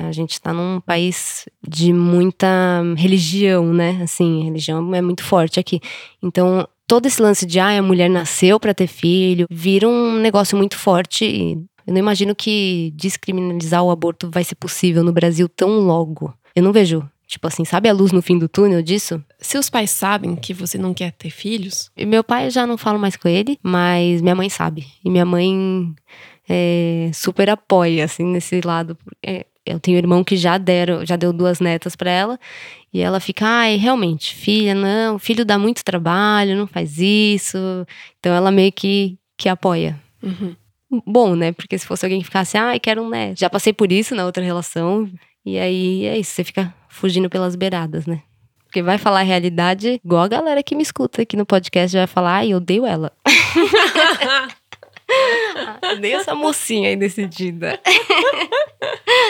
a 0.04 0.12
gente 0.12 0.32
está 0.32 0.52
num 0.52 0.80
país 0.80 1.46
de 1.66 1.92
muita 1.92 2.82
religião, 2.96 3.72
né? 3.72 4.00
Assim, 4.02 4.44
religião 4.44 4.94
é 4.94 5.00
muito 5.00 5.22
forte 5.22 5.58
aqui. 5.58 5.80
Então, 6.22 6.68
todo 6.86 7.06
esse 7.06 7.20
lance 7.20 7.46
de 7.46 7.58
ah, 7.58 7.78
a 7.78 7.82
mulher 7.82 8.10
nasceu 8.10 8.60
para 8.60 8.74
ter 8.74 8.86
filho, 8.86 9.46
vira 9.50 9.88
um 9.88 10.18
negócio 10.18 10.56
muito 10.56 10.76
forte 10.76 11.24
e 11.24 11.52
eu 11.86 11.92
não 11.92 11.98
imagino 11.98 12.34
que 12.34 12.92
descriminalizar 12.96 13.82
o 13.82 13.90
aborto 13.90 14.28
vai 14.30 14.44
ser 14.44 14.56
possível 14.56 15.02
no 15.02 15.12
Brasil 15.12 15.48
tão 15.48 15.80
logo. 15.80 16.34
Eu 16.54 16.62
não 16.62 16.72
vejo 16.72 17.08
Tipo 17.26 17.48
assim, 17.48 17.64
sabe 17.64 17.88
a 17.88 17.92
luz 17.92 18.12
no 18.12 18.22
fim 18.22 18.38
do 18.38 18.48
túnel 18.48 18.80
disso? 18.80 19.22
Seus 19.38 19.68
pais 19.68 19.90
sabem 19.90 20.36
que 20.36 20.54
você 20.54 20.78
não 20.78 20.94
quer 20.94 21.10
ter 21.10 21.30
filhos? 21.30 21.90
E 21.96 22.06
meu 22.06 22.22
pai 22.22 22.46
eu 22.46 22.50
já 22.50 22.64
não 22.64 22.78
falo 22.78 23.00
mais 23.00 23.16
com 23.16 23.28
ele, 23.28 23.58
mas 23.62 24.22
minha 24.22 24.34
mãe 24.34 24.48
sabe. 24.48 24.86
E 25.04 25.10
minha 25.10 25.24
mãe 25.24 25.92
é, 26.48 27.10
super 27.12 27.50
apoia, 27.50 28.04
assim, 28.04 28.24
nesse 28.24 28.60
lado. 28.60 28.96
É, 29.24 29.44
eu 29.66 29.80
tenho 29.80 29.96
um 29.96 29.98
irmão 29.98 30.24
que 30.24 30.36
já 30.36 30.56
deram, 30.56 31.04
já 31.04 31.16
deu 31.16 31.32
duas 31.32 31.58
netas 31.58 31.96
para 31.96 32.10
ela. 32.10 32.38
E 32.92 33.00
ela 33.00 33.18
fica, 33.20 33.44
ai, 33.44 33.76
realmente, 33.76 34.34
filha, 34.34 34.74
não, 34.74 35.18
filho 35.18 35.44
dá 35.44 35.58
muito 35.58 35.84
trabalho, 35.84 36.56
não 36.56 36.66
faz 36.66 36.98
isso. 36.98 37.58
Então 38.18 38.32
ela 38.34 38.50
meio 38.50 38.72
que, 38.72 39.18
que 39.36 39.48
apoia. 39.48 40.00
Uhum. 40.22 40.54
Bom, 41.04 41.34
né? 41.34 41.52
Porque 41.52 41.76
se 41.76 41.86
fosse 41.86 42.06
alguém 42.06 42.20
que 42.20 42.26
ficasse, 42.26 42.56
ai, 42.56 42.78
quero 42.78 43.02
um 43.02 43.08
neto. 43.08 43.40
Já 43.40 43.50
passei 43.50 43.72
por 43.72 43.90
isso 43.90 44.14
na 44.14 44.24
outra 44.24 44.42
relação. 44.42 45.10
E 45.44 45.58
aí 45.58 46.06
é 46.06 46.16
isso, 46.18 46.30
você 46.30 46.44
fica 46.44 46.72
fugindo 46.88 47.28
pelas 47.28 47.56
beiradas, 47.56 48.06
né? 48.06 48.22
Porque 48.64 48.82
vai 48.82 48.98
falar 48.98 49.20
a 49.20 49.24
realidade, 49.24 50.00
igual 50.04 50.22
a 50.22 50.28
galera 50.28 50.62
que 50.62 50.74
me 50.74 50.82
escuta 50.82 51.22
aqui 51.22 51.36
no 51.36 51.46
podcast 51.46 51.96
vai 51.96 52.06
falar, 52.06 52.36
ai, 52.36 52.52
eu 52.52 52.58
odeio 52.58 52.86
ela. 52.86 53.12
Nem 56.00 56.14
essa 56.14 56.34
mocinha 56.34 56.88
aí 56.88 56.96
decidida. 56.96 57.80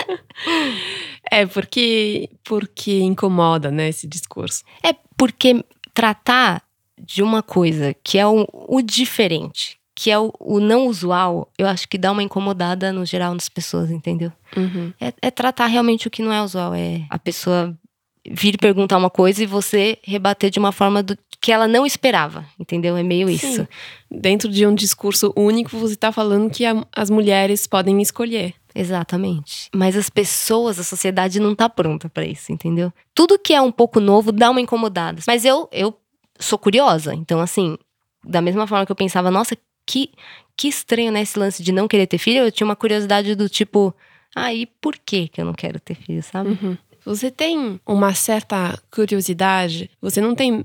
é, 1.30 1.46
porque, 1.46 2.30
porque 2.44 3.00
incomoda, 3.00 3.70
né, 3.70 3.88
esse 3.88 4.06
discurso. 4.06 4.62
É 4.82 4.94
porque 5.16 5.64
tratar 5.94 6.62
de 6.98 7.22
uma 7.22 7.42
coisa 7.42 7.94
que 8.02 8.18
é 8.18 8.26
o, 8.26 8.46
o 8.52 8.82
diferente, 8.82 9.78
que 9.94 10.10
é 10.10 10.18
o, 10.18 10.32
o, 10.38 10.60
não 10.60 10.86
usual, 10.86 11.50
eu 11.58 11.66
acho 11.66 11.88
que 11.88 11.98
dá 11.98 12.12
uma 12.12 12.22
incomodada 12.22 12.92
no 12.92 13.04
geral 13.04 13.32
nas 13.32 13.48
pessoas, 13.48 13.90
entendeu? 13.90 14.32
Uhum. 14.56 14.92
É, 15.00 15.12
é, 15.22 15.30
tratar 15.30 15.66
realmente 15.66 16.06
o 16.06 16.10
que 16.10 16.22
não 16.22 16.32
é 16.32 16.42
usual. 16.42 16.74
É 16.74 17.02
a 17.08 17.18
pessoa 17.18 17.76
vir 18.28 18.58
perguntar 18.58 18.98
uma 18.98 19.10
coisa 19.10 19.42
e 19.42 19.46
você 19.46 19.98
rebater 20.02 20.50
de 20.50 20.58
uma 20.58 20.72
forma 20.72 21.02
do, 21.02 21.16
que 21.40 21.52
ela 21.52 21.68
não 21.68 21.86
esperava, 21.86 22.44
entendeu? 22.58 22.96
É 22.96 23.02
meio 23.02 23.28
Sim. 23.28 23.34
isso. 23.34 23.68
Dentro 24.10 24.50
de 24.50 24.66
um 24.66 24.74
discurso 24.74 25.32
único, 25.36 25.76
você 25.78 25.94
está 25.94 26.10
falando 26.12 26.50
que 26.50 26.64
a, 26.64 26.84
as 26.94 27.08
mulheres 27.08 27.66
podem 27.66 28.00
escolher. 28.02 28.54
Exatamente. 28.76 29.70
Mas 29.74 29.96
as 29.96 30.10
pessoas, 30.10 30.78
a 30.78 30.84
sociedade 30.84 31.40
não 31.40 31.54
tá 31.54 31.68
pronta 31.68 32.10
para 32.10 32.26
isso, 32.26 32.52
entendeu? 32.52 32.92
Tudo 33.14 33.38
que 33.38 33.54
é 33.54 33.60
um 33.60 33.72
pouco 33.72 34.00
novo 34.00 34.30
dá 34.30 34.50
uma 34.50 34.60
incomodada. 34.60 35.22
Mas 35.26 35.46
eu, 35.46 35.66
eu 35.72 35.98
sou 36.38 36.58
curiosa, 36.58 37.14
então 37.14 37.40
assim, 37.40 37.78
da 38.22 38.42
mesma 38.42 38.66
forma 38.66 38.84
que 38.84 38.92
eu 38.92 38.96
pensava, 38.96 39.30
nossa, 39.30 39.56
que, 39.86 40.10
que 40.54 40.68
estranho, 40.68 41.10
né, 41.10 41.22
esse 41.22 41.38
lance 41.38 41.62
de 41.62 41.72
não 41.72 41.88
querer 41.88 42.06
ter 42.06 42.18
filho, 42.18 42.40
eu 42.40 42.52
tinha 42.52 42.66
uma 42.66 42.76
curiosidade 42.76 43.34
do 43.34 43.48
tipo, 43.48 43.94
ah, 44.34 44.52
e 44.52 44.66
por 44.66 44.98
que 44.98 45.28
que 45.28 45.40
eu 45.40 45.44
não 45.46 45.54
quero 45.54 45.80
ter 45.80 45.94
filho, 45.94 46.22
sabe? 46.22 46.50
Uhum. 46.50 46.76
Você 47.06 47.30
tem 47.30 47.80
uma 47.86 48.12
certa 48.12 48.78
curiosidade, 48.90 49.88
você 50.02 50.20
não 50.20 50.34
tem 50.34 50.62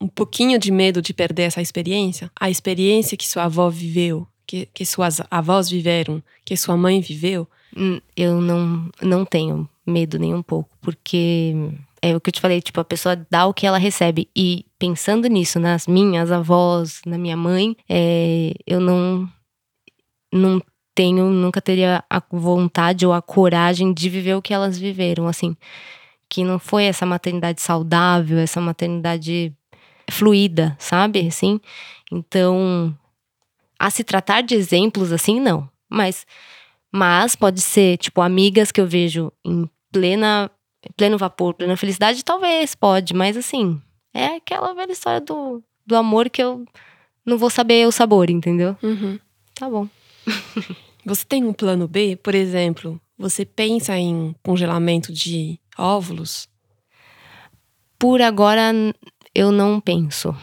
um 0.00 0.08
pouquinho 0.08 0.58
de 0.58 0.72
medo 0.72 1.00
de 1.00 1.14
perder 1.14 1.44
essa 1.44 1.62
experiência? 1.62 2.30
A 2.40 2.50
experiência 2.50 3.16
que 3.16 3.28
sua 3.28 3.44
avó 3.44 3.68
viveu, 3.68 4.26
que, 4.54 4.68
que 4.72 4.86
suas 4.86 5.20
avós 5.30 5.68
viveram, 5.68 6.22
que 6.44 6.56
sua 6.56 6.76
mãe 6.76 7.00
viveu? 7.00 7.48
Hum, 7.76 8.00
eu 8.16 8.40
não, 8.40 8.88
não 9.02 9.24
tenho 9.24 9.68
medo 9.84 10.18
nem 10.18 10.32
um 10.32 10.42
pouco, 10.42 10.70
porque 10.80 11.54
é 12.00 12.14
o 12.14 12.20
que 12.20 12.28
eu 12.28 12.32
te 12.32 12.40
falei, 12.40 12.60
tipo, 12.60 12.78
a 12.78 12.84
pessoa 12.84 13.16
dá 13.28 13.46
o 13.46 13.54
que 13.54 13.66
ela 13.66 13.78
recebe. 13.78 14.28
E 14.36 14.64
pensando 14.78 15.26
nisso, 15.26 15.58
nas 15.58 15.88
minhas 15.88 16.30
avós, 16.30 17.00
na 17.04 17.18
minha 17.18 17.36
mãe, 17.36 17.76
é, 17.88 18.54
eu 18.64 18.78
não, 18.78 19.28
não 20.32 20.62
tenho, 20.94 21.24
nunca 21.30 21.60
teria 21.60 22.04
a 22.08 22.22
vontade 22.30 23.04
ou 23.04 23.12
a 23.12 23.20
coragem 23.20 23.92
de 23.92 24.08
viver 24.08 24.36
o 24.36 24.42
que 24.42 24.54
elas 24.54 24.78
viveram, 24.78 25.26
assim. 25.26 25.56
Que 26.28 26.44
não 26.44 26.60
foi 26.60 26.84
essa 26.84 27.04
maternidade 27.04 27.60
saudável, 27.60 28.38
essa 28.38 28.60
maternidade 28.60 29.52
fluida, 30.10 30.76
sabe? 30.78 31.26
Assim. 31.26 31.60
Então, 32.12 32.96
a 33.78 33.90
se 33.90 34.04
tratar 34.04 34.42
de 34.42 34.54
exemplos 34.54 35.12
assim, 35.12 35.40
não. 35.40 35.68
Mas, 35.88 36.26
mas 36.92 37.36
pode 37.36 37.60
ser, 37.60 37.98
tipo, 37.98 38.20
amigas 38.20 38.72
que 38.72 38.80
eu 38.80 38.86
vejo 38.86 39.32
em 39.44 39.68
plena 39.92 40.50
pleno 40.96 41.16
vapor, 41.16 41.54
plena 41.54 41.76
felicidade, 41.76 42.24
talvez, 42.24 42.74
pode, 42.74 43.14
mas 43.14 43.36
assim, 43.36 43.80
é 44.12 44.36
aquela 44.36 44.74
velha 44.74 44.92
história 44.92 45.20
do, 45.20 45.62
do 45.86 45.96
amor 45.96 46.28
que 46.28 46.42
eu 46.42 46.64
não 47.24 47.38
vou 47.38 47.48
saber 47.48 47.86
o 47.86 47.92
sabor, 47.92 48.28
entendeu? 48.28 48.76
Uhum. 48.82 49.18
Tá 49.54 49.68
bom. 49.68 49.88
você 51.04 51.24
tem 51.24 51.44
um 51.44 51.52
plano 51.52 51.88
B, 51.88 52.16
por 52.16 52.34
exemplo, 52.34 53.00
você 53.16 53.44
pensa 53.44 53.96
em 53.96 54.34
congelamento 54.42 55.12
de 55.12 55.58
óvulos? 55.78 56.48
Por 57.98 58.20
agora, 58.20 58.72
eu 59.34 59.50
não 59.50 59.80
penso 59.80 60.36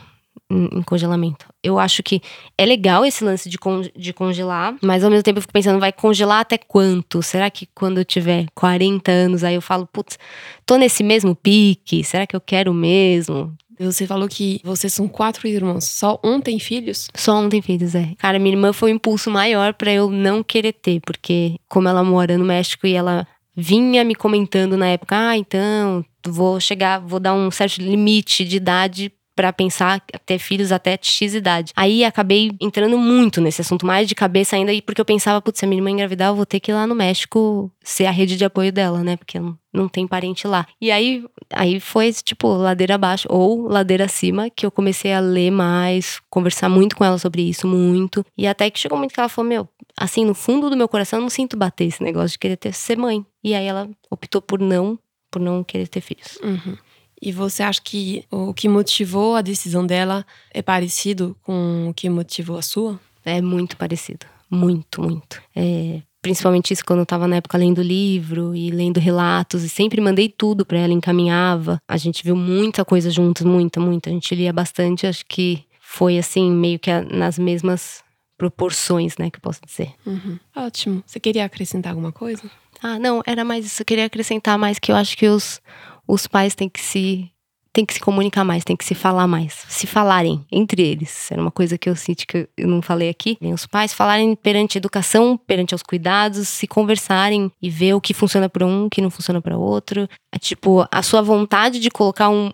em 0.51 0.81
congelamento. 0.81 1.45
Eu 1.63 1.79
acho 1.79 2.03
que 2.03 2.21
é 2.57 2.65
legal 2.65 3.05
esse 3.05 3.23
lance 3.23 3.49
de, 3.49 3.57
con 3.57 3.81
de 3.95 4.13
congelar, 4.13 4.75
mas 4.81 5.03
ao 5.03 5.09
mesmo 5.09 5.23
tempo 5.23 5.37
eu 5.37 5.41
fico 5.41 5.53
pensando, 5.53 5.79
vai 5.79 5.91
congelar 5.91 6.41
até 6.41 6.57
quanto? 6.57 7.21
Será 7.21 7.49
que 7.49 7.67
quando 7.73 7.99
eu 7.99 8.05
tiver 8.05 8.45
40 8.53 9.11
anos, 9.11 9.43
aí 9.43 9.55
eu 9.55 9.61
falo, 9.61 9.87
putz, 9.87 10.17
tô 10.65 10.77
nesse 10.77 11.03
mesmo 11.03 11.35
pique, 11.35 12.03
será 12.03 12.27
que 12.27 12.35
eu 12.35 12.41
quero 12.41 12.73
mesmo? 12.73 13.55
Você 13.79 14.05
falou 14.05 14.27
que 14.27 14.61
vocês 14.63 14.93
são 14.93 15.07
quatro 15.07 15.47
irmãos. 15.47 15.85
Só 15.85 16.19
um 16.23 16.39
tem 16.39 16.59
filhos? 16.59 17.07
Só 17.15 17.39
um 17.39 17.49
tem 17.49 17.63
filhos, 17.63 17.95
é. 17.95 18.13
Cara, 18.17 18.37
minha 18.37 18.53
irmã 18.53 18.71
foi 18.71 18.91
um 18.91 18.95
impulso 18.95 19.31
maior 19.31 19.73
para 19.73 19.91
eu 19.91 20.09
não 20.09 20.43
querer 20.43 20.73
ter, 20.73 21.01
porque 21.01 21.55
como 21.67 21.87
ela 21.87 22.03
mora 22.03 22.37
no 22.37 22.45
México 22.45 22.85
e 22.85 22.93
ela 22.93 23.27
vinha 23.55 24.03
me 24.03 24.13
comentando 24.13 24.77
na 24.77 24.87
época, 24.87 25.15
ah, 25.17 25.37
então 25.37 26.05
vou 26.27 26.59
chegar, 26.59 26.99
vou 26.99 27.19
dar 27.19 27.33
um 27.33 27.49
certo 27.49 27.81
limite 27.81 28.45
de 28.45 28.57
idade 28.57 29.11
para 29.35 29.53
pensar 29.53 30.01
ter 30.25 30.39
filhos 30.39 30.71
até 30.71 30.97
X 31.01 31.33
idade. 31.33 31.71
Aí 31.75 32.03
acabei 32.03 32.51
entrando 32.59 32.97
muito 32.97 33.41
nesse 33.41 33.61
assunto, 33.61 33.85
mais 33.85 34.07
de 34.07 34.15
cabeça 34.15 34.55
ainda, 34.55 34.71
porque 34.85 35.01
eu 35.01 35.05
pensava, 35.05 35.41
putz, 35.41 35.59
se 35.59 35.65
a 35.65 35.67
minha 35.67 35.79
irmã 35.79 35.89
engravidar, 35.89 36.29
eu 36.29 36.35
vou 36.35 36.45
ter 36.45 36.59
que 36.59 36.71
ir 36.71 36.73
lá 36.73 36.85
no 36.85 36.95
México 36.95 37.71
ser 37.83 38.05
a 38.05 38.11
rede 38.11 38.35
de 38.35 38.45
apoio 38.45 38.71
dela, 38.71 39.03
né? 39.03 39.15
Porque 39.15 39.39
não, 39.73 39.87
tem 39.87 40.05
parente 40.05 40.47
lá. 40.47 40.67
E 40.79 40.91
aí, 40.91 41.23
aí 41.51 41.79
foi, 41.79 42.11
tipo, 42.11 42.47
ladeira 42.47 42.95
abaixo 42.95 43.27
ou 43.29 43.67
ladeira 43.67 44.05
acima, 44.05 44.49
que 44.49 44.65
eu 44.65 44.71
comecei 44.71 45.13
a 45.13 45.19
ler 45.19 45.51
mais, 45.51 46.19
conversar 46.29 46.69
muito 46.69 46.95
com 46.95 47.05
ela 47.05 47.17
sobre 47.17 47.41
isso, 47.41 47.67
muito. 47.67 48.25
E 48.37 48.45
até 48.45 48.69
que 48.69 48.79
chegou 48.79 48.97
muito 48.97 49.13
que 49.13 49.19
ela 49.19 49.29
falou, 49.29 49.49
meu, 49.49 49.69
assim, 49.97 50.25
no 50.25 50.33
fundo 50.33 50.69
do 50.69 50.77
meu 50.77 50.87
coração, 50.87 51.19
eu 51.19 51.23
não 51.23 51.29
sinto 51.29 51.55
bater 51.55 51.85
esse 51.85 52.03
negócio 52.03 52.31
de 52.31 52.39
querer 52.39 52.57
ter, 52.57 52.73
ser 52.73 52.97
mãe. 52.97 53.25
E 53.43 53.55
aí 53.55 53.65
ela 53.65 53.89
optou 54.09 54.41
por 54.41 54.59
não, 54.59 54.99
por 55.31 55.41
não 55.41 55.63
querer 55.63 55.87
ter 55.87 56.01
filhos. 56.01 56.37
Uhum. 56.43 56.77
E 57.21 57.31
você 57.31 57.61
acha 57.61 57.79
que 57.81 58.25
o 58.31 58.53
que 58.53 58.67
motivou 58.67 59.35
a 59.35 59.41
decisão 59.41 59.85
dela 59.85 60.25
é 60.51 60.61
parecido 60.61 61.37
com 61.43 61.89
o 61.89 61.93
que 61.93 62.09
motivou 62.09 62.57
a 62.57 62.61
sua? 62.61 62.99
É 63.23 63.41
muito 63.41 63.77
parecido. 63.77 64.25
Muito, 64.49 65.01
muito. 65.01 65.41
É, 65.55 66.01
principalmente 66.21 66.73
isso 66.73 66.83
quando 66.85 66.99
eu 66.99 67.05
tava 67.05 67.27
na 67.27 67.37
época 67.37 67.57
lendo 67.57 67.81
livro 67.81 68.55
e 68.55 68.71
lendo 68.71 68.99
relatos 68.99 69.63
e 69.63 69.69
sempre 69.69 70.01
mandei 70.01 70.29
tudo 70.29 70.65
para 70.65 70.79
ela, 70.79 70.91
encaminhava. 70.91 71.79
A 71.87 71.95
gente 71.95 72.23
viu 72.23 72.35
muita 72.35 72.83
coisa 72.83 73.09
juntos, 73.09 73.43
muita, 73.43 73.79
muita. 73.79 74.09
A 74.09 74.13
gente 74.13 74.33
lia 74.33 74.51
bastante, 74.51 75.05
acho 75.05 75.25
que 75.25 75.63
foi 75.79 76.17
assim, 76.17 76.49
meio 76.51 76.79
que 76.79 76.91
nas 77.01 77.37
mesmas 77.37 78.03
proporções, 78.37 79.17
né, 79.17 79.29
que 79.29 79.37
eu 79.37 79.41
posso 79.41 79.61
dizer. 79.63 79.93
Uhum. 80.05 80.39
Ótimo. 80.55 81.03
Você 81.05 81.19
queria 81.19 81.45
acrescentar 81.45 81.91
alguma 81.91 82.11
coisa? 82.11 82.49
Ah, 82.81 82.97
não, 82.97 83.21
era 83.27 83.45
mais 83.45 83.65
isso. 83.65 83.81
Eu 83.81 83.85
queria 83.85 84.05
acrescentar 84.05 84.57
mais 84.57 84.79
que 84.79 84.91
eu 84.91 84.95
acho 84.95 85.15
que 85.15 85.27
os, 85.27 85.61
os 86.07 86.27
pais 86.27 86.55
têm 86.55 86.69
que 86.69 86.81
se 86.81 87.31
tem 87.73 87.85
que 87.85 87.93
se 87.93 88.01
comunicar 88.01 88.43
mais, 88.43 88.65
tem 88.65 88.75
que 88.75 88.83
se 88.83 88.93
falar 88.93 89.27
mais, 89.27 89.65
se 89.69 89.87
falarem 89.87 90.45
entre 90.51 90.81
eles. 90.81 91.31
Era 91.31 91.41
uma 91.41 91.51
coisa 91.51 91.77
que 91.77 91.89
eu 91.89 91.95
senti 91.95 92.27
que 92.27 92.49
eu 92.57 92.67
não 92.67 92.81
falei 92.81 93.09
aqui. 93.09 93.37
Os 93.41 93.65
pais 93.65 93.93
falarem 93.93 94.35
perante 94.35 94.77
a 94.77 94.79
educação, 94.79 95.37
perante 95.37 95.73
aos 95.73 95.81
cuidados, 95.81 96.49
se 96.49 96.67
conversarem 96.67 97.49
e 97.61 97.69
ver 97.69 97.93
o 97.93 98.01
que 98.01 98.13
funciona 98.13 98.49
para 98.49 98.65
um, 98.65 98.85
o 98.85 98.89
que 98.89 99.01
não 99.01 99.09
funciona 99.09 99.41
para 99.41 99.57
outro. 99.57 100.07
É 100.33 100.37
tipo 100.37 100.85
a 100.91 101.01
sua 101.01 101.21
vontade 101.21 101.79
de 101.79 101.89
colocar 101.89 102.29
um, 102.29 102.51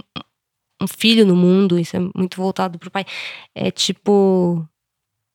um 0.82 0.88
filho 0.88 1.26
no 1.26 1.36
mundo, 1.36 1.80
isso 1.80 1.98
é 1.98 2.00
muito 2.16 2.38
voltado 2.38 2.78
pro 2.78 2.92
pai. 2.92 3.06
É 3.56 3.72
tipo 3.72 4.64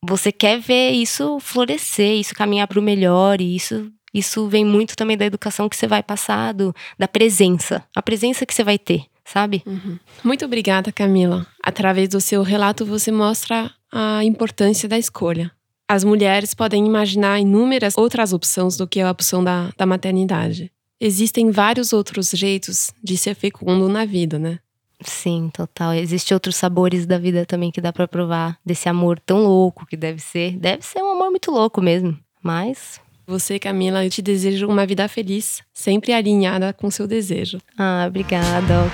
você 0.05 0.33
quer 0.33 0.59
ver 0.61 0.91
isso 0.93 1.39
florescer, 1.41 2.19
isso 2.19 2.35
caminhar 2.35 2.67
para 2.67 2.79
o 2.79 2.83
melhor, 2.83 3.41
e 3.41 3.55
isso 3.55 3.91
isso 4.13 4.47
vem 4.49 4.65
muito 4.65 4.97
também 4.97 5.17
da 5.17 5.25
educação 5.25 5.69
que 5.69 5.77
você 5.77 5.87
vai 5.87 6.03
passar, 6.03 6.53
do, 6.53 6.75
da 6.99 7.09
presença, 7.09 7.83
a 7.95 8.03
presença 8.03 8.45
que 8.45 8.55
você 8.55 8.63
vai 8.63 8.79
ter, 8.79 9.05
sabe? 9.25 9.63
Uhum. 9.67 9.99
Muito 10.23 10.45
obrigada, 10.45 10.93
Camila. 10.93 11.47
Através 11.63 12.09
do 12.09 12.21
seu 12.21 12.43
relato, 12.43 12.85
você 12.85 13.11
mostra 13.11 13.71
a 13.91 14.25
importância 14.25 14.89
da 14.89 14.99
escolha. 14.99 15.51
As 15.89 16.05
mulheres 16.05 16.55
podem 16.55 16.87
imaginar 16.87 17.39
inúmeras 17.41 17.99
outras 17.99 18.33
opções 18.33 18.77
do 18.77 18.87
que 18.87 19.01
a 19.01 19.11
opção 19.11 19.43
da, 19.43 19.71
da 19.77 19.85
maternidade. 19.85 20.71
Existem 21.01 21.51
vários 21.51 21.93
outros 21.93 22.31
jeitos 22.31 22.93
de 23.03 23.17
ser 23.17 23.35
fecundo 23.35 23.89
na 23.89 24.05
vida, 24.05 24.39
né? 24.39 24.59
Sim, 25.05 25.51
total. 25.53 25.95
Existem 25.95 26.35
outros 26.35 26.57
sabores 26.57 27.07
da 27.07 27.19
vida 27.19 27.45
também 27.45 27.71
que 27.71 27.81
dá 27.81 27.93
para 27.93 28.07
provar 28.07 28.59
desse 28.65 28.89
amor 28.89 29.19
tão 29.19 29.43
louco 29.43 29.85
que 29.85 29.97
deve 29.97 30.21
ser. 30.21 30.57
Deve 30.57 30.83
ser 30.83 31.03
um 31.03 31.11
amor 31.11 31.31
muito 31.31 31.51
louco 31.51 31.83
mesmo. 31.83 32.17
Mas 32.43 33.01
você, 33.27 33.59
Camila, 33.59 34.05
eu 34.05 34.11
te 34.11 34.21
desejo 34.21 34.67
uma 34.67 34.85
vida 34.85 35.09
feliz, 35.09 35.63
sempre 35.73 36.13
alinhada 36.13 36.73
com 36.73 36.91
seu 36.91 37.07
desejo. 37.07 37.59
Ah, 37.79 38.05
obrigada. 38.09 38.91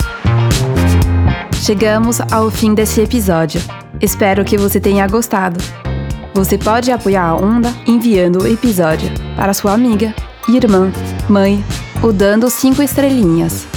Chegamos 1.63 2.19
ao 2.31 2.49
fim 2.49 2.73
desse 2.73 3.01
episódio. 3.01 3.61
Espero 4.01 4.45
que 4.45 4.57
você 4.57 4.79
tenha 4.79 5.07
gostado. 5.07 5.59
Você 6.33 6.57
pode 6.57 6.91
apoiar 6.91 7.25
a 7.25 7.35
Onda 7.35 7.69
enviando 7.85 8.43
o 8.43 8.47
episódio 8.47 9.09
para 9.35 9.53
sua 9.53 9.73
amiga, 9.73 10.15
irmã, 10.47 10.91
mãe 11.29 11.63
ou 12.01 12.13
dando 12.13 12.49
cinco 12.49 12.81
estrelinhas. 12.81 13.67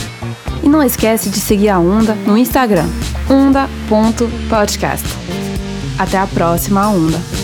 E 0.63 0.69
não 0.69 0.83
esquece 0.83 1.29
de 1.29 1.41
seguir 1.41 1.71
a 1.71 1.79
Onda 1.79 2.15
no 2.15 2.39
Instagram, 2.39 2.87
onda.podcast. 3.29 5.09
Até 5.99 6.19
a 6.19 6.27
próxima 6.27 6.89
Onda! 6.89 7.42